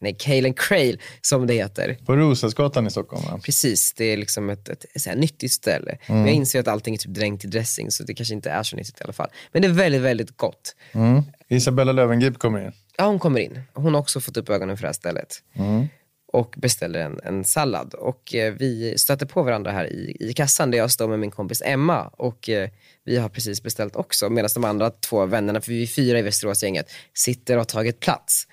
Nej, 0.04 0.16
Kalen 0.20 0.54
Crail 0.54 1.00
som 1.22 1.48
det 1.48 1.54
heter. 1.54 1.98
På 2.06 2.16
Roslagsgatan 2.16 2.88
i 2.88 2.92
Stockholm 2.92 3.24
va? 3.26 3.40
Precis, 3.44 3.94
det 3.94 4.06
är 4.06 4.18
liksom 4.18 4.50
ett, 4.50 4.70
ett, 4.70 4.86
ett, 4.96 5.08
ett 5.08 5.18
nyttigt 5.18 5.52
ställe. 5.52 5.98
Mm. 6.06 6.22
Men 6.22 6.28
jag 6.28 6.36
inser 6.36 6.60
att 6.60 6.68
allting 6.68 6.94
är 6.94 6.98
typ 6.98 7.14
dränkt 7.14 7.46
i 7.46 7.48
dressing 7.48 7.92
så 7.92 8.04
det 8.04 8.14
kanske 8.14 8.34
inte 8.34 8.50
är 8.50 8.64
så 8.64 8.76
nyttigt 8.76 9.02
i 9.02 9.04
alla 9.04 9.14
fall. 9.14 9.30
Men 9.52 9.62
det 9.62 9.68
är 9.68 9.72
väldigt, 9.72 10.02
väldigt 10.02 10.38
gott. 10.38 10.76
Mm. 10.92 11.22
Isabella 11.48 11.92
Löwengrip 11.92 12.40
kommer 12.40 12.66
in. 12.66 12.72
Ja, 12.98 13.06
hon 13.06 13.20
kommer 13.20 13.40
in. 13.40 13.62
Hon 13.74 13.94
har 13.94 14.02
också 14.02 14.20
fått 14.20 14.38
upp 14.38 14.50
ögonen 14.50 14.78
för 14.78 14.82
det 14.82 14.88
här 14.88 14.94
stället. 14.94 15.44
Mm. 15.54 15.88
Och 16.34 16.56
beställer 16.58 17.00
en, 17.00 17.20
en 17.24 17.44
sallad. 17.44 17.94
Och 17.94 18.36
eh, 18.36 18.54
vi 18.54 18.98
stöter 18.98 19.26
på 19.26 19.44
varandra 19.44 19.72
här 19.72 19.94
i, 19.94 20.18
i 20.20 20.34
kassan 20.34 20.72
där 20.72 20.78
jag 20.78 20.92
står 20.92 21.08
med 21.08 21.20
min 21.20 21.32
kompis 21.32 21.62
Emma. 21.66 22.08
Och 22.08 22.50
eh, 22.50 22.70
vi 23.04 23.18
har 23.18 23.30
precis 23.30 23.64
beställt 23.64 23.96
också. 23.96 24.30
Medan 24.30 24.50
de 24.54 24.64
andra 24.64 24.90
två 24.90 25.26
vännerna, 25.26 25.62
för 25.62 25.72
vi 25.72 25.84
är 25.84 25.88
fyra 25.88 26.20
i 26.20 26.22
Västeråsgänget, 26.22 26.92
sitter 27.14 27.54
och 27.54 27.60
har 27.60 27.66
tagit 27.66 28.00
plats. 28.00 28.48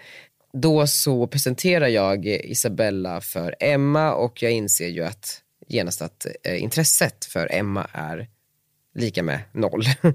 Då 0.52 0.86
så 0.86 1.26
presenterar 1.26 1.88
jag 1.88 2.26
Isabella 2.26 3.20
för 3.20 3.54
Emma 3.60 4.14
och 4.14 4.42
jag 4.42 4.52
inser 4.52 4.88
ju 4.88 5.04
att 5.04 5.42
genast 5.68 6.02
att 6.02 6.26
eh, 6.44 6.62
intresset 6.62 7.24
för 7.24 7.48
Emma 7.52 7.86
är 7.92 8.28
lika 8.94 9.22
med 9.22 9.40
noll. 9.52 9.84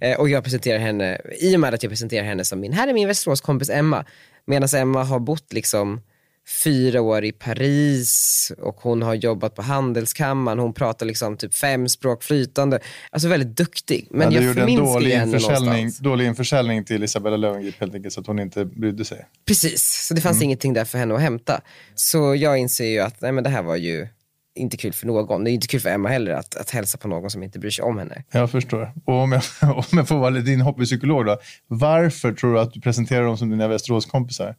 Eh, 0.00 0.20
och 0.20 0.28
jag 0.28 0.44
presenterar 0.44 0.78
henne, 0.78 1.20
i 1.40 1.56
och 1.56 1.60
med 1.60 1.74
att 1.74 1.82
jag 1.82 1.90
presenterar 1.90 2.24
henne 2.24 2.44
som 2.44 2.60
min, 2.60 2.72
här 2.72 2.88
är 2.88 2.92
min 2.92 3.08
Västeråskompis 3.08 3.70
Emma. 3.70 4.04
Medan 4.44 4.68
Emma 4.76 5.04
har 5.04 5.18
bott 5.18 5.52
liksom 5.52 6.00
fyra 6.48 7.00
år 7.00 7.24
i 7.24 7.32
Paris 7.32 8.52
och 8.58 8.76
hon 8.80 9.02
har 9.02 9.14
jobbat 9.14 9.54
på 9.54 9.62
Handelskammaren. 9.62 10.58
Hon 10.58 10.74
pratar 10.74 11.06
liksom 11.06 11.36
typ 11.36 11.54
fem 11.54 11.88
språk 11.88 12.22
flytande. 12.22 12.80
Alltså 13.10 13.28
väldigt 13.28 13.56
duktig. 13.56 14.06
Men, 14.10 14.18
Men 14.18 14.44
jag 14.44 14.54
förminskar 14.54 15.18
henne 15.18 15.38
någonstans. 15.38 15.98
Dålig 15.98 16.26
införsäljning 16.26 16.84
till 16.84 17.04
Isabella 17.04 17.36
Löwengrip 17.36 17.80
helt 17.80 17.94
enkelt 17.94 18.14
så 18.14 18.20
att 18.20 18.26
hon 18.26 18.38
inte 18.38 18.64
brydde 18.64 19.04
sig. 19.04 19.26
Precis, 19.46 20.06
så 20.08 20.14
det 20.14 20.20
fanns 20.20 20.36
mm. 20.36 20.44
ingenting 20.44 20.72
där 20.72 20.84
för 20.84 20.98
henne 20.98 21.14
att 21.14 21.20
hämta. 21.20 21.60
Så 21.94 22.34
jag 22.34 22.58
inser 22.58 22.84
ju 22.84 22.98
att 22.98 23.20
nej, 23.20 23.32
men 23.32 23.44
det 23.44 23.50
här 23.50 23.62
var 23.62 23.76
ju 23.76 24.08
inte 24.54 24.76
kul 24.76 24.92
för 24.92 25.06
någon. 25.06 25.44
Det 25.44 25.50
är 25.50 25.52
inte 25.52 25.66
kul 25.66 25.80
för 25.80 25.88
Emma 25.88 26.08
heller 26.08 26.32
att, 26.32 26.56
att 26.56 26.70
hälsa 26.70 26.98
på 26.98 27.08
någon 27.08 27.30
som 27.30 27.42
inte 27.42 27.58
bryr 27.58 27.70
sig 27.70 27.84
om 27.84 27.98
henne. 27.98 28.24
Jag 28.32 28.50
förstår. 28.50 28.92
Och 29.04 29.14
om 29.14 29.32
jag, 29.32 29.42
om 29.76 29.84
jag 29.90 30.08
får 30.08 30.18
vara 30.18 30.30
din 30.30 30.60
hobbypsykolog 30.60 31.26
då. 31.26 31.38
Varför 31.66 32.32
tror 32.32 32.54
du 32.54 32.60
att 32.60 32.72
du 32.72 32.80
presenterar 32.80 33.24
dem 33.24 33.38
som 33.38 33.50
dina 33.50 33.68
Västeråskompisar? 33.68 34.56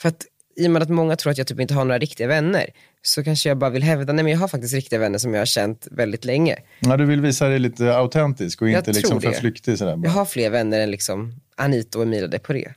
För 0.00 0.08
att 0.08 0.26
i 0.56 0.66
och 0.66 0.70
med 0.70 0.82
att 0.82 0.88
många 0.88 1.16
tror 1.16 1.30
att 1.30 1.38
jag 1.38 1.46
typ 1.46 1.60
inte 1.60 1.74
har 1.74 1.84
några 1.84 1.98
riktiga 1.98 2.26
vänner 2.26 2.70
så 3.02 3.24
kanske 3.24 3.48
jag 3.48 3.58
bara 3.58 3.70
vill 3.70 3.82
hävda, 3.82 4.12
nej 4.12 4.22
men 4.22 4.32
jag 4.32 4.40
har 4.40 4.48
faktiskt 4.48 4.74
riktiga 4.74 4.98
vänner 4.98 5.18
som 5.18 5.34
jag 5.34 5.40
har 5.40 5.46
känt 5.46 5.88
väldigt 5.90 6.24
länge. 6.24 6.56
Ja, 6.80 6.96
du 6.96 7.04
vill 7.04 7.20
visa 7.20 7.48
dig 7.48 7.58
lite 7.58 7.96
autentisk 7.96 8.62
och 8.62 8.68
inte 8.68 8.92
liksom 8.92 9.20
för 9.20 9.32
flyktig 9.32 9.78
sådär. 9.78 10.00
Jag 10.04 10.10
har 10.10 10.24
fler 10.24 10.50
vänner 10.50 10.80
än 10.80 10.90
liksom 10.90 11.34
Anita 11.56 11.98
och 11.98 12.04
Emilia 12.04 12.28
Deporé. 12.28 12.68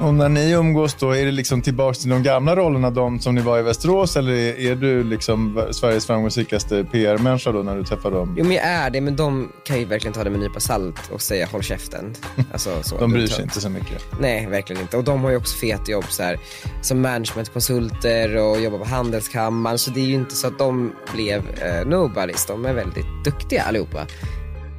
Och 0.00 0.14
när 0.14 0.28
ni 0.28 0.52
umgås 0.52 0.94
då, 0.94 1.10
är 1.10 1.24
det 1.24 1.30
liksom 1.30 1.62
tillbaka 1.62 1.94
till 1.94 2.10
de 2.10 2.22
gamla 2.22 2.56
rollerna, 2.56 2.90
de 2.90 3.20
som 3.20 3.34
ni 3.34 3.40
var 3.40 3.58
i 3.58 3.62
Västerås? 3.62 4.16
Eller 4.16 4.32
är 4.60 4.74
du 4.74 5.04
liksom 5.04 5.66
Sveriges 5.70 6.06
framgångsrikaste 6.06 6.84
PR-människa 6.84 7.52
då 7.52 7.62
när 7.62 7.76
du 7.76 7.84
träffar 7.84 8.10
dem? 8.10 8.34
Jo, 8.38 8.44
men 8.44 8.56
jag 8.56 8.64
är 8.64 8.90
det, 8.90 9.00
men 9.00 9.16
de 9.16 9.52
kan 9.64 9.78
ju 9.78 9.84
verkligen 9.84 10.12
ta 10.12 10.24
det 10.24 10.30
med 10.30 10.36
en 10.36 10.42
nypa 10.42 10.60
salt 10.60 11.10
och 11.12 11.22
säga 11.22 11.46
håll 11.46 11.62
käften. 11.62 12.14
Alltså, 12.52 12.82
så, 12.82 12.98
de 12.98 13.12
bryr 13.12 13.26
sig 13.26 13.42
inte 13.42 13.60
så 13.60 13.68
mycket? 13.68 14.02
Nej, 14.20 14.46
verkligen 14.46 14.82
inte. 14.82 14.96
Och 14.96 15.04
de 15.04 15.24
har 15.24 15.30
ju 15.30 15.36
också 15.36 15.58
fet 15.58 15.88
jobb 15.88 16.04
så 16.08 16.22
här, 16.22 16.38
som 16.82 17.00
managementkonsulter 17.00 18.36
och 18.36 18.60
jobbar 18.60 18.78
på 18.78 18.84
Handelskammaren. 18.84 19.78
Så 19.78 19.90
det 19.90 20.00
är 20.00 20.04
ju 20.04 20.14
inte 20.14 20.34
så 20.34 20.46
att 20.46 20.58
de 20.58 20.92
blev 21.14 21.42
eh, 21.62 21.86
nobodies. 21.86 22.46
De 22.46 22.64
är 22.64 22.72
väldigt 22.72 23.24
duktiga 23.24 23.62
allihopa. 23.62 24.06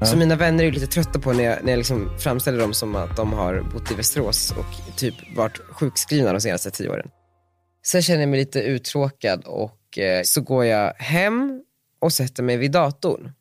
Så 0.06 0.18
mina 0.18 0.36
vänner 0.36 0.64
är 0.64 0.72
lite 0.72 0.88
trötta 0.88 1.20
på 1.20 1.34
när 1.34 1.44
jag, 1.44 1.64
när 1.64 1.72
jag 1.72 1.78
liksom 1.78 2.10
framställer 2.20 2.60
dem 2.60 2.74
som 2.74 2.96
att 2.96 3.16
de 3.16 3.34
har 3.34 3.62
bott 3.74 3.92
i 3.92 3.96
Västerås 3.96 4.52
och 4.52 4.98
typ 4.98 5.16
varit 5.36 5.58
sjukskrivna 5.58 6.32
de 6.32 6.42
senaste 6.42 6.72
tio 6.72 6.90
åren. 6.90 7.10
Sen 7.86 8.02
känner 8.02 8.20
jag 8.20 8.30
mig 8.30 8.40
lite 8.40 8.60
uttråkad 8.60 9.44
och 9.46 9.98
eh, 9.98 10.22
så 10.24 10.42
går 10.42 10.66
jag 10.66 10.94
hem 10.94 11.62
och 12.02 12.14
sätter 12.14 12.44
mig 12.44 12.58
vid 12.58 12.72
datorn 12.72 13.32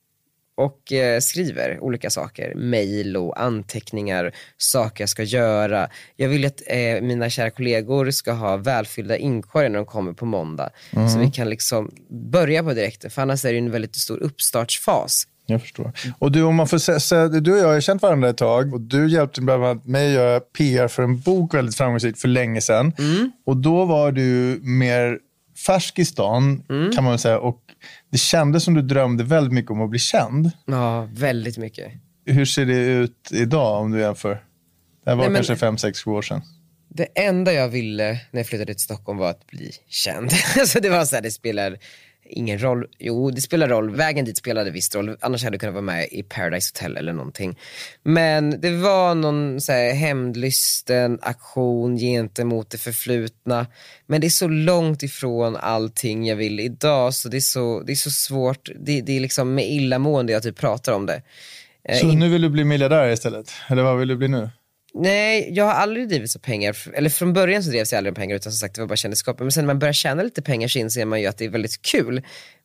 och 0.56 0.92
eh, 0.92 1.20
skriver 1.20 1.78
olika 1.80 2.10
saker. 2.10 2.54
Mail 2.54 3.16
och 3.16 3.42
anteckningar, 3.42 4.32
saker 4.56 5.02
jag 5.02 5.08
ska 5.08 5.22
göra. 5.22 5.88
Jag 6.16 6.28
vill 6.28 6.46
att 6.46 6.62
eh, 6.66 7.00
mina 7.02 7.30
kära 7.30 7.50
kollegor 7.50 8.10
ska 8.10 8.32
ha 8.32 8.56
välfyllda 8.56 9.16
inkorgar 9.16 9.68
när 9.68 9.76
de 9.76 9.86
kommer 9.86 10.12
på 10.12 10.26
måndag. 10.26 10.70
Mm. 10.90 11.08
Så 11.08 11.18
vi 11.18 11.30
kan 11.30 11.50
liksom 11.50 11.94
börja 12.30 12.62
på 12.62 12.72
direkten, 12.72 13.10
för 13.10 13.22
annars 13.22 13.44
är 13.44 13.52
det 13.52 13.58
en 13.58 13.70
väldigt 13.70 13.96
stor 13.96 14.18
uppstartsfas. 14.18 15.26
Jag 15.46 15.60
förstår. 15.60 15.92
Och 16.18 16.32
du, 16.32 16.42
om 16.42 16.54
man 16.54 16.68
får 16.68 16.98
säga, 16.98 17.28
du 17.28 17.52
och 17.52 17.58
jag 17.58 17.68
har 17.68 17.80
känt 17.80 18.02
varandra 18.02 18.28
ett 18.28 18.36
tag 18.36 18.74
och 18.74 18.80
du 18.80 19.08
hjälpte 19.08 19.40
bland 19.40 19.64
annat 19.64 19.86
mig 19.86 20.06
att 20.06 20.14
göra 20.14 20.40
PR 20.40 20.88
för 20.88 21.02
en 21.02 21.20
bok 21.20 21.54
väldigt 21.54 21.76
framgångsrikt 21.76 22.20
för 22.20 22.28
länge 22.28 22.60
sedan. 22.60 22.92
Mm. 22.98 23.32
Och 23.46 23.56
då 23.56 23.84
var 23.84 24.12
du 24.12 24.60
mer 24.62 25.18
färsk 25.66 25.98
i 25.98 26.04
stan 26.04 26.62
mm. 26.68 26.92
kan 26.92 27.04
man 27.04 27.18
säga 27.18 27.38
och 27.38 27.60
det 28.10 28.18
kändes 28.18 28.64
som 28.64 28.74
du 28.74 28.82
drömde 28.82 29.24
väldigt 29.24 29.52
mycket 29.52 29.70
om 29.70 29.82
att 29.82 29.90
bli 29.90 29.98
känd. 29.98 30.50
Ja, 30.66 31.08
väldigt 31.12 31.58
mycket. 31.58 31.92
Hur 32.24 32.44
ser 32.44 32.66
det 32.66 32.86
ut 32.86 33.28
idag 33.32 33.80
om 33.80 33.92
du 33.92 34.00
jämför? 34.00 34.42
Det 35.04 35.10
här 35.10 35.16
var 35.16 35.24
Nej, 35.24 35.34
kanske 35.34 35.52
men... 35.52 35.58
fem, 35.58 35.78
sex, 35.78 36.02
sju 36.02 36.10
år 36.10 36.22
sedan. 36.22 36.42
Det 36.88 37.04
enda 37.14 37.52
jag 37.52 37.68
ville 37.68 38.20
när 38.30 38.40
jag 38.40 38.46
flyttade 38.46 38.74
till 38.74 38.82
Stockholm 38.82 39.18
var 39.18 39.30
att 39.30 39.46
bli 39.46 39.70
känd. 39.88 40.30
alltså 40.58 40.80
det 40.80 40.90
var 40.90 41.04
så 41.04 41.14
här, 41.14 41.22
det 41.22 41.30
spelar 41.30 41.78
ingen 42.28 42.62
roll. 42.62 42.86
Jo, 42.98 43.30
det 43.30 43.40
spelar 43.40 43.68
roll. 43.68 43.90
Vägen 43.90 44.24
dit 44.24 44.38
spelade 44.38 44.70
visst 44.70 44.94
roll. 44.94 45.16
Annars 45.20 45.44
hade 45.44 45.54
jag 45.54 45.60
kunnat 45.60 45.74
vara 45.74 45.82
med 45.82 46.08
i 46.10 46.22
Paradise 46.22 46.72
Hotel 46.74 46.96
eller 46.96 47.12
någonting. 47.12 47.58
Men 48.02 48.60
det 48.60 48.70
var 48.70 49.14
någon 49.14 49.60
så 49.60 49.72
här, 49.72 49.92
hämndlysten 49.92 51.18
aktion 51.22 51.96
gentemot 51.96 52.70
det 52.70 52.78
förflutna. 52.78 53.66
Men 54.06 54.20
det 54.20 54.26
är 54.26 54.28
så 54.28 54.48
långt 54.48 55.02
ifrån 55.02 55.56
allting 55.56 56.26
jag 56.26 56.36
vill 56.36 56.60
idag 56.60 57.14
så 57.14 57.28
det 57.28 57.36
är 57.36 57.40
så, 57.40 57.82
det 57.86 57.92
är 57.92 57.96
så 57.96 58.10
svårt. 58.10 58.68
Det, 58.80 59.00
det 59.00 59.16
är 59.16 59.20
liksom 59.20 59.54
med 59.54 59.70
illamående 59.70 60.32
jag 60.32 60.42
typ 60.42 60.56
pratar 60.58 60.92
om 60.92 61.06
det. 61.06 61.22
Eh, 61.88 61.98
Så 61.98 62.06
nu 62.06 62.28
vill 62.28 62.42
du 62.42 62.48
bli 62.48 62.64
miljardär 62.64 63.08
istället? 63.12 63.52
Eller 63.68 63.82
vad 63.82 63.98
vill 63.98 64.08
du 64.08 64.16
bli 64.16 64.28
nu? 64.28 64.50
Nej, 64.98 65.48
jag 65.52 65.64
har 65.64 65.72
aldrig 65.72 66.08
drivits 66.08 66.36
av 66.36 66.40
pengar. 66.40 66.76
Eller 66.94 67.10
från 67.10 67.32
början 67.32 67.62
så 67.62 67.70
drevs 67.70 67.92
jag 67.92 67.98
aldrig 67.98 68.12
av 68.12 68.16
pengar 68.16 68.36
utan 68.36 68.52
som 68.52 68.58
sagt 68.58 68.74
det 68.74 68.80
var 68.80 68.88
bara 68.88 68.96
kändisskapet. 68.96 69.40
Men 69.40 69.52
sen 69.52 69.64
när 69.64 69.66
man 69.66 69.78
börjar 69.78 69.92
tjäna 69.92 70.22
lite 70.22 70.42
pengar 70.42 70.68
så 70.68 70.78
inser 70.78 71.04
man 71.04 71.20
ju 71.20 71.26
att 71.26 71.38
det 71.38 71.44
är 71.44 71.48
väldigt 71.48 71.82
kul. 71.82 72.22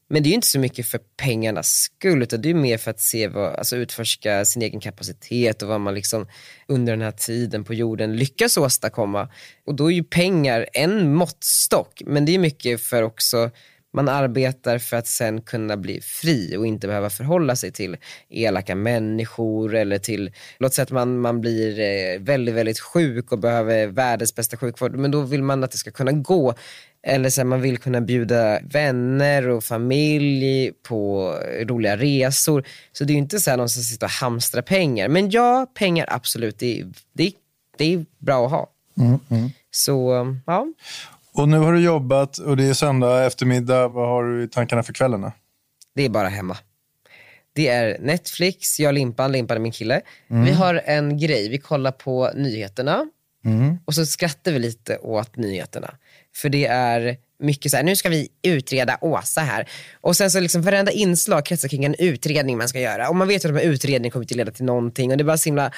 Men 0.10 0.24
det 0.24 0.28
är 0.28 0.32
ju 0.32 0.36
inte 0.36 0.48
så 0.48 0.60
mycket 0.60 0.88
för 0.88 1.00
pengarnas 1.18 1.68
skull 1.72 2.24
utan 2.24 2.42
det 2.42 2.50
är 2.50 2.54
mer 2.54 2.78
för 2.78 2.92
att 2.92 3.00
se 3.00 3.28
vad, 3.28 3.56
alltså 3.56 3.76
utforska 3.76 4.46
sin 4.46 4.62
egen 4.62 4.80
kapacitet 4.80 5.62
och 5.62 5.68
vad 5.68 5.82
man 5.82 5.94
liksom 5.94 6.28
under 6.68 6.94
den 6.94 7.02
här 7.02 7.12
tiden 7.12 7.64
på 7.64 7.74
jorden 7.74 8.16
lyckas 8.16 8.58
åstadkomma. 8.58 9.30
Och 9.66 9.76
då 9.76 9.92
är 9.92 9.96
ju 9.96 10.04
pengar 10.04 10.68
en 10.74 11.14
måttstock 11.14 12.02
men 12.06 12.26
det 12.26 12.36
är 12.36 12.40
mycket 12.40 12.82
för 12.82 13.04
också 13.04 13.52
man 13.94 14.10
arbetar 14.10 14.78
för 14.78 14.98
att 14.98 15.08
sen 15.08 15.42
kunna 15.42 15.78
bli 15.78 16.02
fri 16.02 16.58
och 16.58 16.68
inte 16.68 16.88
behöva 16.88 17.10
förhålla 17.10 17.56
sig 17.56 17.72
till 17.72 17.98
elaka 18.30 18.76
människor 18.76 19.76
eller 19.76 19.98
till, 19.98 20.32
låt 20.58 20.74
säga 20.74 20.84
att 20.84 20.92
man, 20.92 21.20
man 21.20 21.42
blir 21.42 21.80
eh, 21.80 22.20
väldigt, 22.20 22.56
väldigt 22.56 22.80
sjuk 22.80 23.32
och 23.32 23.40
behöver 23.40 23.88
världens 23.88 24.36
bästa 24.36 24.58
sjukvård, 24.58 24.96
men 24.96 25.12
då 25.12 25.22
vill 25.22 25.44
man 25.44 25.64
att 25.64 25.72
det 25.72 25.78
ska 25.78 25.92
kunna 25.92 26.12
gå. 26.12 26.54
Eller 27.04 27.30
så 27.30 27.42
här, 27.42 27.46
man 27.46 27.62
vill 27.62 27.78
kunna 27.78 28.02
bjuda 28.02 28.60
vänner 28.60 29.48
och 29.48 29.64
familj 29.64 30.72
på 30.84 31.32
roliga 31.64 31.98
resor. 31.98 32.64
Så 32.92 33.04
det 33.04 33.12
är 33.12 33.16
ju 33.16 33.20
inte 33.20 33.40
så 33.40 33.50
här 33.50 33.58
någon 33.58 33.70
som 33.70 33.84
sitter 33.84 34.06
och 34.06 34.12
hamstrar 34.12 34.62
pengar. 34.62 35.08
Men 35.08 35.30
ja, 35.30 35.68
pengar 35.74 36.06
absolut, 36.10 36.60
det 36.60 36.86
det 37.14 37.28
är, 37.28 37.34
det 37.78 37.94
är 37.94 38.06
bra 38.20 38.46
att 38.46 38.52
ha. 38.52 38.70
Så 39.72 40.28
ja, 40.46 40.68
Och 41.34 41.50
nu 41.50 41.58
har 41.58 41.74
du 41.74 41.80
jobbat 41.80 42.38
och 42.38 42.58
det 42.58 42.64
är 42.64 42.74
söndag 42.74 43.26
eftermiddag. 43.26 43.88
Vad 43.88 44.08
har 44.08 44.24
du 44.24 44.44
i 44.44 44.48
tankarna 44.48 44.84
för 44.84 44.94
kvällarna? 44.94 45.32
det 45.96 46.06
är 46.06 46.10
bara 46.10 46.28
hemma. 46.28 46.58
Det 47.54 47.68
är 47.68 48.00
Netflix, 48.00 48.80
jag 48.80 48.88
och 48.90 48.94
Limpan, 48.94 49.32
Limpan 49.32 49.58
är 49.58 49.62
min 49.62 49.72
kille. 49.72 50.02
Vi 50.28 50.52
har 50.52 50.82
en 50.86 51.18
grej, 51.18 51.50
vi 51.50 51.58
kollar 51.58 51.92
på 51.92 52.32
nyheterna 52.36 53.06
och 53.86 53.96
så 53.96 54.06
skrattar 54.06 54.52
vi 54.52 54.60
lite 54.60 54.98
åt 54.98 55.36
nyheterna. 55.36 55.96
För 56.36 56.50
det 56.50 56.66
är 56.66 57.18
mycket 57.40 57.72
så 57.72 57.78
här, 57.78 57.84
nu 57.84 57.96
ska 57.96 58.10
vi 58.10 58.28
utreda 58.44 58.98
Åsa 59.02 59.42
här. 59.42 59.70
Och 60.02 60.16
sen 60.18 60.32
så 60.32 60.40
liksom 60.40 60.62
varenda 60.62 60.92
inslag 60.92 61.46
kretsar 61.46 61.70
kring 61.70 61.86
en 61.86 61.96
utredning 62.00 62.58
man 62.58 62.68
ska 62.68 62.80
göra. 62.80 63.10
Och 63.10 63.16
man 63.16 63.28
vet 63.28 63.46
ju 63.46 63.50
att 63.50 63.56
de 63.56 63.62
här 63.62 63.74
utredningarna 63.74 64.12
kommer 64.12 64.24
inte 64.24 64.36
leda 64.36 64.52
till 64.52 64.66
någonting 64.66 65.12
och 65.12 65.18
det 65.18 65.22
är 65.22 65.26
bara 65.26 65.38
så 65.38 65.50
himla 65.50 65.72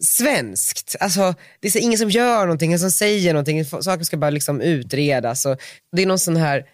svenskt. 0.00 0.96
Alltså, 1.00 1.34
det 1.60 1.76
är 1.76 1.80
ingen 1.80 1.98
som 1.98 2.10
gör 2.10 2.40
någonting, 2.40 2.68
ingen 2.68 2.78
som 2.78 2.90
säger 2.90 3.32
någonting. 3.32 3.64
Saker 3.64 4.04
ska 4.04 4.16
bara 4.16 4.30
liksom 4.30 4.60
utredas. 4.60 5.46
Och 5.46 5.60
det 5.96 6.02
är 6.02 6.06
någon 6.06 6.18
sån 6.18 6.36
här 6.36 6.64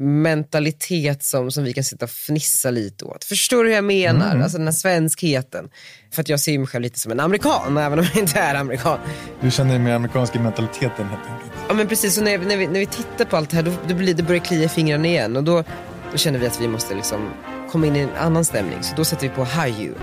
mentalitet 0.00 1.24
som, 1.24 1.50
som 1.50 1.64
vi 1.64 1.72
kan 1.72 1.84
sitta 1.84 2.04
och 2.04 2.10
fnissa 2.10 2.70
lite 2.70 3.04
åt. 3.04 3.24
Förstår 3.24 3.64
du 3.64 3.68
hur 3.68 3.74
jag 3.74 3.84
menar? 3.84 4.40
Alltså 4.40 4.58
den 4.58 4.66
här 4.66 4.74
svenskheten. 4.74 5.70
För 6.12 6.22
att 6.22 6.28
jag 6.28 6.40
ser 6.40 6.58
mig 6.58 6.66
själv 6.66 6.82
lite 6.82 6.98
som 6.98 7.12
en 7.12 7.20
amerikan, 7.20 7.76
även 7.76 7.98
om 7.98 8.04
jag 8.14 8.22
inte 8.22 8.38
är 8.38 8.54
amerikan. 8.54 8.98
Du 9.40 9.50
känner 9.50 9.70
dig 9.70 9.78
mer 9.78 9.92
amerikansk 9.92 10.36
i 10.36 10.38
mentaliteten 10.38 11.08
helt 11.08 11.30
enkelt. 11.30 11.52
Ja 11.68 11.74
men 11.74 11.88
precis, 11.88 12.14
så 12.14 12.22
när, 12.22 12.38
när, 12.38 12.56
vi, 12.56 12.66
när 12.66 12.80
vi 12.80 12.86
tittar 12.86 13.24
på 13.24 13.36
allt 13.36 13.50
det 13.50 13.56
här 13.56 13.62
då, 13.62 13.72
då 13.88 13.94
blir 13.94 14.14
det 14.14 14.22
börjar 14.22 14.44
klia 14.44 14.64
i 14.64 14.68
fingrarna 14.68 15.06
igen. 15.06 15.36
Och 15.36 15.44
då, 15.44 15.64
då 16.12 16.18
känner 16.18 16.38
vi 16.38 16.46
att 16.46 16.60
vi 16.60 16.68
måste 16.68 16.94
liksom 16.94 17.30
komma 17.70 17.86
in 17.86 17.96
i 17.96 18.00
en 18.00 18.16
annan 18.16 18.44
stämning. 18.44 18.82
Så 18.82 18.94
då 18.96 19.04
sätter 19.04 19.28
vi 19.28 19.34
på 19.34 19.46
You. 19.66 19.94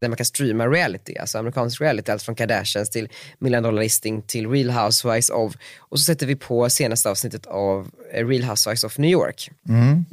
Där 0.00 0.08
man 0.08 0.16
kan 0.16 0.26
streama 0.26 0.66
reality, 0.66 1.16
alltså 1.16 1.38
amerikansk 1.38 1.80
reality. 1.80 2.12
Allt 2.12 2.22
från 2.22 2.34
Kardashians 2.34 2.90
till 2.90 3.08
Million 3.38 3.62
Dollar 3.62 3.82
Listing 3.82 4.22
till 4.22 4.50
Real 4.50 4.70
Housewives 4.70 5.30
of. 5.30 5.54
Och 5.78 5.98
så 5.98 6.04
sätter 6.04 6.26
vi 6.26 6.36
på 6.36 6.70
senaste 6.70 7.10
avsnittet 7.10 7.46
av 7.46 7.90
eh, 8.12 8.26
Real 8.26 8.44
Housewives 8.44 8.84
of 8.84 8.98
New 8.98 9.10
York. 9.10 9.50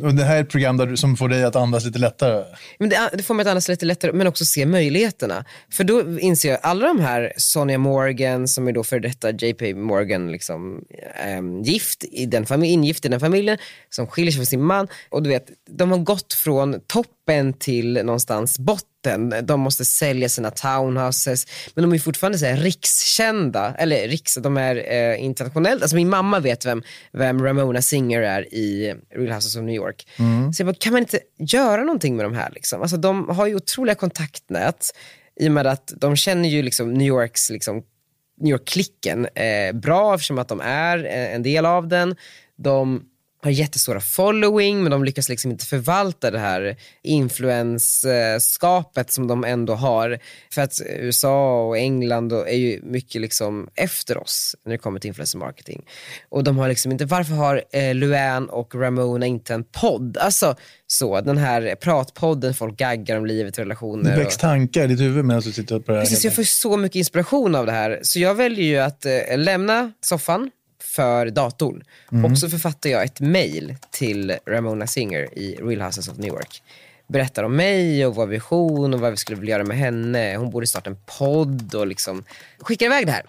Och 0.03 0.13
det 0.13 0.23
här 0.23 0.37
är 0.37 0.41
ett 0.41 0.49
program 0.49 0.77
där 0.77 0.95
som 0.95 1.17
får 1.17 1.29
dig 1.29 1.43
att 1.43 1.55
andas 1.55 1.85
lite 1.85 1.99
lättare. 1.99 2.43
Men 2.79 2.89
det, 2.89 3.09
det 3.13 3.23
får 3.23 3.33
mig 3.33 3.41
att 3.41 3.49
andas 3.49 3.67
lite 3.67 3.85
lättare, 3.85 4.11
men 4.13 4.27
också 4.27 4.45
se 4.45 4.65
möjligheterna. 4.65 5.45
För 5.71 5.83
då 5.83 6.19
inser 6.19 6.49
jag, 6.49 6.59
alla 6.63 6.87
de 6.87 6.99
här, 6.99 7.33
Sonja 7.37 7.77
Morgan 7.77 8.47
som 8.47 8.67
är 8.67 8.71
då 8.71 8.83
för 8.83 8.99
detta 8.99 9.31
JP 9.31 9.73
Morgan, 9.73 10.31
liksom, 10.31 10.83
ehm, 11.15 11.61
gift 11.61 12.03
i 12.11 12.25
den 12.25 12.63
ingift 12.63 13.05
i 13.05 13.09
den 13.09 13.19
familjen, 13.19 13.57
som 13.89 14.07
skiljer 14.07 14.31
sig 14.31 14.37
från 14.37 14.45
sin 14.45 14.63
man. 14.63 14.87
Och 15.09 15.23
du 15.23 15.29
vet, 15.29 15.47
de 15.69 15.91
har 15.91 15.97
gått 15.97 16.33
från 16.33 16.81
toppen 17.27 17.53
till 17.53 17.93
någonstans 17.93 18.59
botten. 18.59 19.33
De 19.43 19.59
måste 19.59 19.85
sälja 19.85 20.29
sina 20.29 20.51
townhouses, 20.51 21.47
men 21.75 21.81
de 21.83 21.93
är 21.93 21.99
fortfarande 21.99 22.37
så 22.37 22.45
här 22.45 22.57
rikskända, 22.57 23.75
eller 23.77 24.07
riks, 24.07 24.35
de 24.35 24.57
är 24.57 24.75
eh, 24.93 25.23
internationellt. 25.23 25.81
Alltså 25.81 25.95
min 25.95 26.09
mamma 26.09 26.39
vet 26.39 26.65
vem, 26.65 26.83
vem 27.13 27.43
Ramona 27.43 27.81
Singer 27.81 28.21
är 28.21 28.53
i 28.53 28.95
Real 29.15 29.31
Houses 29.31 29.55
of 29.55 29.61
New 29.61 29.75
York. 29.75 30.07
Så 30.53 30.61
jag 30.61 30.67
bara, 30.67 30.75
kan 30.79 30.93
man 30.93 31.01
inte 31.01 31.19
göra 31.37 31.83
någonting 31.83 32.15
med 32.15 32.25
de 32.25 32.33
här? 32.33 32.51
Liksom? 32.51 32.81
Alltså, 32.81 32.97
de 32.97 33.29
har 33.29 33.47
ju 33.47 33.55
otroliga 33.55 33.95
kontaktnät 33.95 34.91
i 35.39 35.47
och 35.47 35.51
med 35.51 35.67
att 35.67 35.93
de 35.97 36.15
känner 36.15 36.49
ju 36.49 36.61
liksom 36.61 36.93
New 36.93 37.07
Yorks 37.07 37.49
liksom, 37.49 37.83
New 38.41 38.51
York-klicken 38.51 39.27
eh, 39.35 39.75
bra 39.75 40.15
eftersom 40.15 40.39
att 40.39 40.47
de 40.47 40.61
är 40.61 41.05
eh, 41.05 41.35
en 41.35 41.43
del 41.43 41.65
av 41.65 41.87
den. 41.87 42.15
De 42.57 43.03
har 43.41 43.51
jättestora 43.51 43.99
following 43.99 44.83
men 44.83 44.91
de 44.91 45.03
lyckas 45.03 45.29
liksom 45.29 45.51
inte 45.51 45.65
förvalta 45.65 46.31
det 46.31 46.39
här 46.39 46.75
influensskapet 47.03 49.11
som 49.11 49.27
de 49.27 49.43
ändå 49.43 49.73
har. 49.75 50.19
För 50.53 50.61
att 50.61 50.73
USA 50.99 51.63
och 51.67 51.77
England 51.77 52.33
och 52.33 52.49
är 52.49 52.55
ju 52.55 52.79
mycket 52.83 53.21
liksom 53.21 53.69
efter 53.75 54.17
oss 54.17 54.55
när 54.65 54.71
det 54.71 54.77
kommer 54.77 54.99
till 54.99 55.07
influencer 55.07 55.37
marketing. 55.39 55.85
Och 56.29 56.43
de 56.43 56.57
har 56.57 56.69
liksom 56.69 56.91
inte, 56.91 57.05
varför 57.05 57.33
har 57.33 57.63
eh, 57.73 57.95
Luan 57.95 58.49
och 58.49 58.75
Ramona 58.75 59.25
inte 59.25 59.53
en 59.53 59.63
podd? 59.63 60.17
Alltså 60.17 60.55
så, 60.87 61.21
den 61.21 61.37
här 61.37 61.75
pratpodden, 61.75 62.53
folk 62.53 62.77
gaggar 62.77 63.17
om 63.17 63.25
livet, 63.25 63.53
Det 63.53 63.61
relationer. 63.61 64.13
och- 64.13 64.19
väcks 64.21 64.37
tankar 64.37 64.83
i 64.83 64.87
ditt 64.87 64.99
huvud 64.99 65.25
medan 65.25 65.41
du 65.41 65.51
sitter 65.51 65.79
på 65.79 65.91
det 65.91 65.97
här. 65.97 66.05
Precis, 66.05 66.25
jag 66.25 66.35
får 66.35 66.43
så 66.43 66.77
mycket 66.77 66.95
inspiration 66.95 67.55
av 67.55 67.65
det 67.65 67.71
här. 67.71 67.99
Så 68.03 68.19
jag 68.19 68.35
väljer 68.35 68.65
ju 68.65 68.77
att 68.77 69.05
eh, 69.05 69.37
lämna 69.37 69.91
soffan 70.05 70.49
för 70.97 71.29
datorn. 71.29 71.83
Och 72.25 72.37
så 72.37 72.49
författar 72.49 72.89
jag 72.89 73.03
ett 73.03 73.19
mail 73.19 73.75
till 73.91 74.35
Ramona 74.45 74.87
Singer 74.87 75.37
i 75.39 75.55
Real 75.61 75.81
Houses 75.81 76.07
of 76.07 76.17
New 76.17 76.27
York. 76.27 76.63
Berättar 77.07 77.43
om 77.43 77.55
mig 77.55 78.05
och 78.05 78.15
vår 78.15 78.27
vision 78.27 78.93
och 78.93 78.99
vad 78.99 79.11
vi 79.11 79.17
skulle 79.17 79.39
vilja 79.39 79.55
göra 79.55 79.63
med 79.63 79.77
henne. 79.77 80.35
Hon 80.37 80.49
borde 80.49 80.67
starta 80.67 80.89
en 80.89 80.97
podd 81.17 81.75
och 81.75 81.87
liksom 81.87 82.23
skickar 82.59 82.85
iväg 82.85 83.05
det 83.05 83.11
här. 83.11 83.25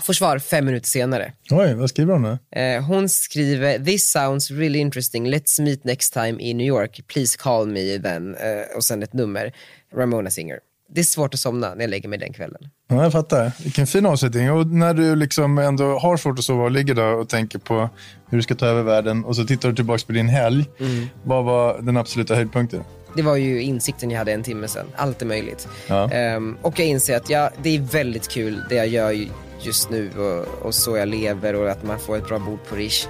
Får 0.00 0.12
svar 0.12 0.38
fem 0.38 0.64
minuter 0.64 0.88
senare. 0.88 1.32
Oj, 1.50 1.74
vad 1.74 1.88
skriver 1.90 2.12
hon 2.12 2.22
nu? 2.22 2.60
Eh, 2.60 2.82
hon 2.82 3.08
skriver 3.08 3.78
“This 3.78 4.10
sounds 4.12 4.50
really 4.50 4.78
interesting, 4.78 5.34
let's 5.34 5.62
meet 5.62 5.84
next 5.84 6.12
time 6.12 6.36
in 6.40 6.58
New 6.58 6.66
York, 6.66 7.00
please 7.06 7.38
call 7.38 7.66
me 7.66 7.98
then” 7.98 8.34
eh, 8.34 8.76
och 8.76 8.84
sen 8.84 9.02
ett 9.02 9.12
nummer. 9.12 9.52
Ramona 9.94 10.30
Singer. 10.30 10.58
Det 10.94 11.00
är 11.00 11.04
svårt 11.04 11.34
att 11.34 11.40
somna 11.40 11.74
när 11.74 11.80
jag 11.80 11.90
lägger 11.90 12.08
mig 12.08 12.18
den 12.18 12.32
kvällen. 12.32 12.62
Ja, 12.88 13.02
jag 13.02 13.12
fattar. 13.12 13.52
Vilken 13.62 13.86
fin 13.86 14.06
avslutning. 14.06 14.52
Och 14.52 14.66
när 14.66 14.94
du 14.94 15.16
liksom 15.16 15.58
ändå 15.58 15.98
har 15.98 16.16
svårt 16.16 16.38
att 16.38 16.44
sova 16.44 16.64
och 16.64 16.70
ligger 16.70 16.94
där 16.94 17.14
och 17.14 17.28
tänker 17.28 17.58
på 17.58 17.90
hur 18.30 18.38
du 18.38 18.42
ska 18.42 18.54
ta 18.54 18.66
över 18.66 18.82
världen 18.82 19.24
och 19.24 19.36
så 19.36 19.44
tittar 19.44 19.68
du 19.68 19.74
tillbaka 19.74 20.02
på 20.06 20.12
din 20.12 20.28
helg. 20.28 20.64
Vad 21.24 21.44
var 21.44 21.78
den 21.82 21.96
absoluta 21.96 22.34
höjdpunkten? 22.34 22.84
Det 23.16 23.22
var 23.22 23.36
ju 23.36 23.62
insikten 23.62 24.10
jag 24.10 24.18
hade 24.18 24.32
en 24.32 24.42
timme 24.42 24.68
sedan. 24.68 24.86
Allt 24.96 25.22
är 25.22 25.26
möjligt. 25.26 25.68
Ja. 25.86 26.10
Ehm, 26.10 26.56
och 26.62 26.78
jag 26.78 26.86
inser 26.86 27.16
att 27.16 27.30
ja, 27.30 27.50
det 27.62 27.76
är 27.76 27.80
väldigt 27.80 28.28
kul 28.28 28.62
det 28.68 28.74
jag 28.74 28.88
gör 28.88 29.10
ju 29.10 29.28
just 29.62 29.90
nu 29.90 30.10
och, 30.10 30.66
och 30.66 30.74
så 30.74 30.96
jag 30.96 31.08
lever 31.08 31.54
och 31.54 31.70
att 31.70 31.82
man 31.82 31.98
får 31.98 32.16
ett 32.16 32.28
bra 32.28 32.38
bord 32.38 32.58
på 32.68 32.76
Rish. 32.76 33.08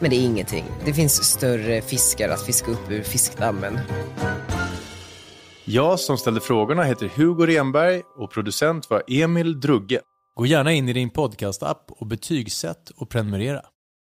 Men 0.00 0.10
det 0.10 0.16
är 0.16 0.24
ingenting. 0.24 0.64
Det 0.84 0.92
finns 0.92 1.24
större 1.24 1.80
fiskar 1.80 2.28
att 2.28 2.42
fiska 2.42 2.70
upp 2.70 2.90
ur 2.90 3.02
fiskdammen. 3.02 3.78
Jag 5.70 6.00
som 6.00 6.18
ställde 6.18 6.40
frågorna 6.40 6.82
heter 6.82 7.08
Hugo 7.08 7.46
Renberg 7.46 8.02
och 8.16 8.30
producent 8.30 8.90
var 8.90 9.02
Emil 9.08 9.60
Drugge. 9.60 10.00
Gå 10.34 10.46
gärna 10.46 10.72
in 10.72 10.88
i 10.88 10.92
din 10.92 11.10
podcastapp 11.10 11.90
och 11.90 12.06
betygsätt 12.06 12.90
och 12.90 13.10
prenumerera. 13.10 13.60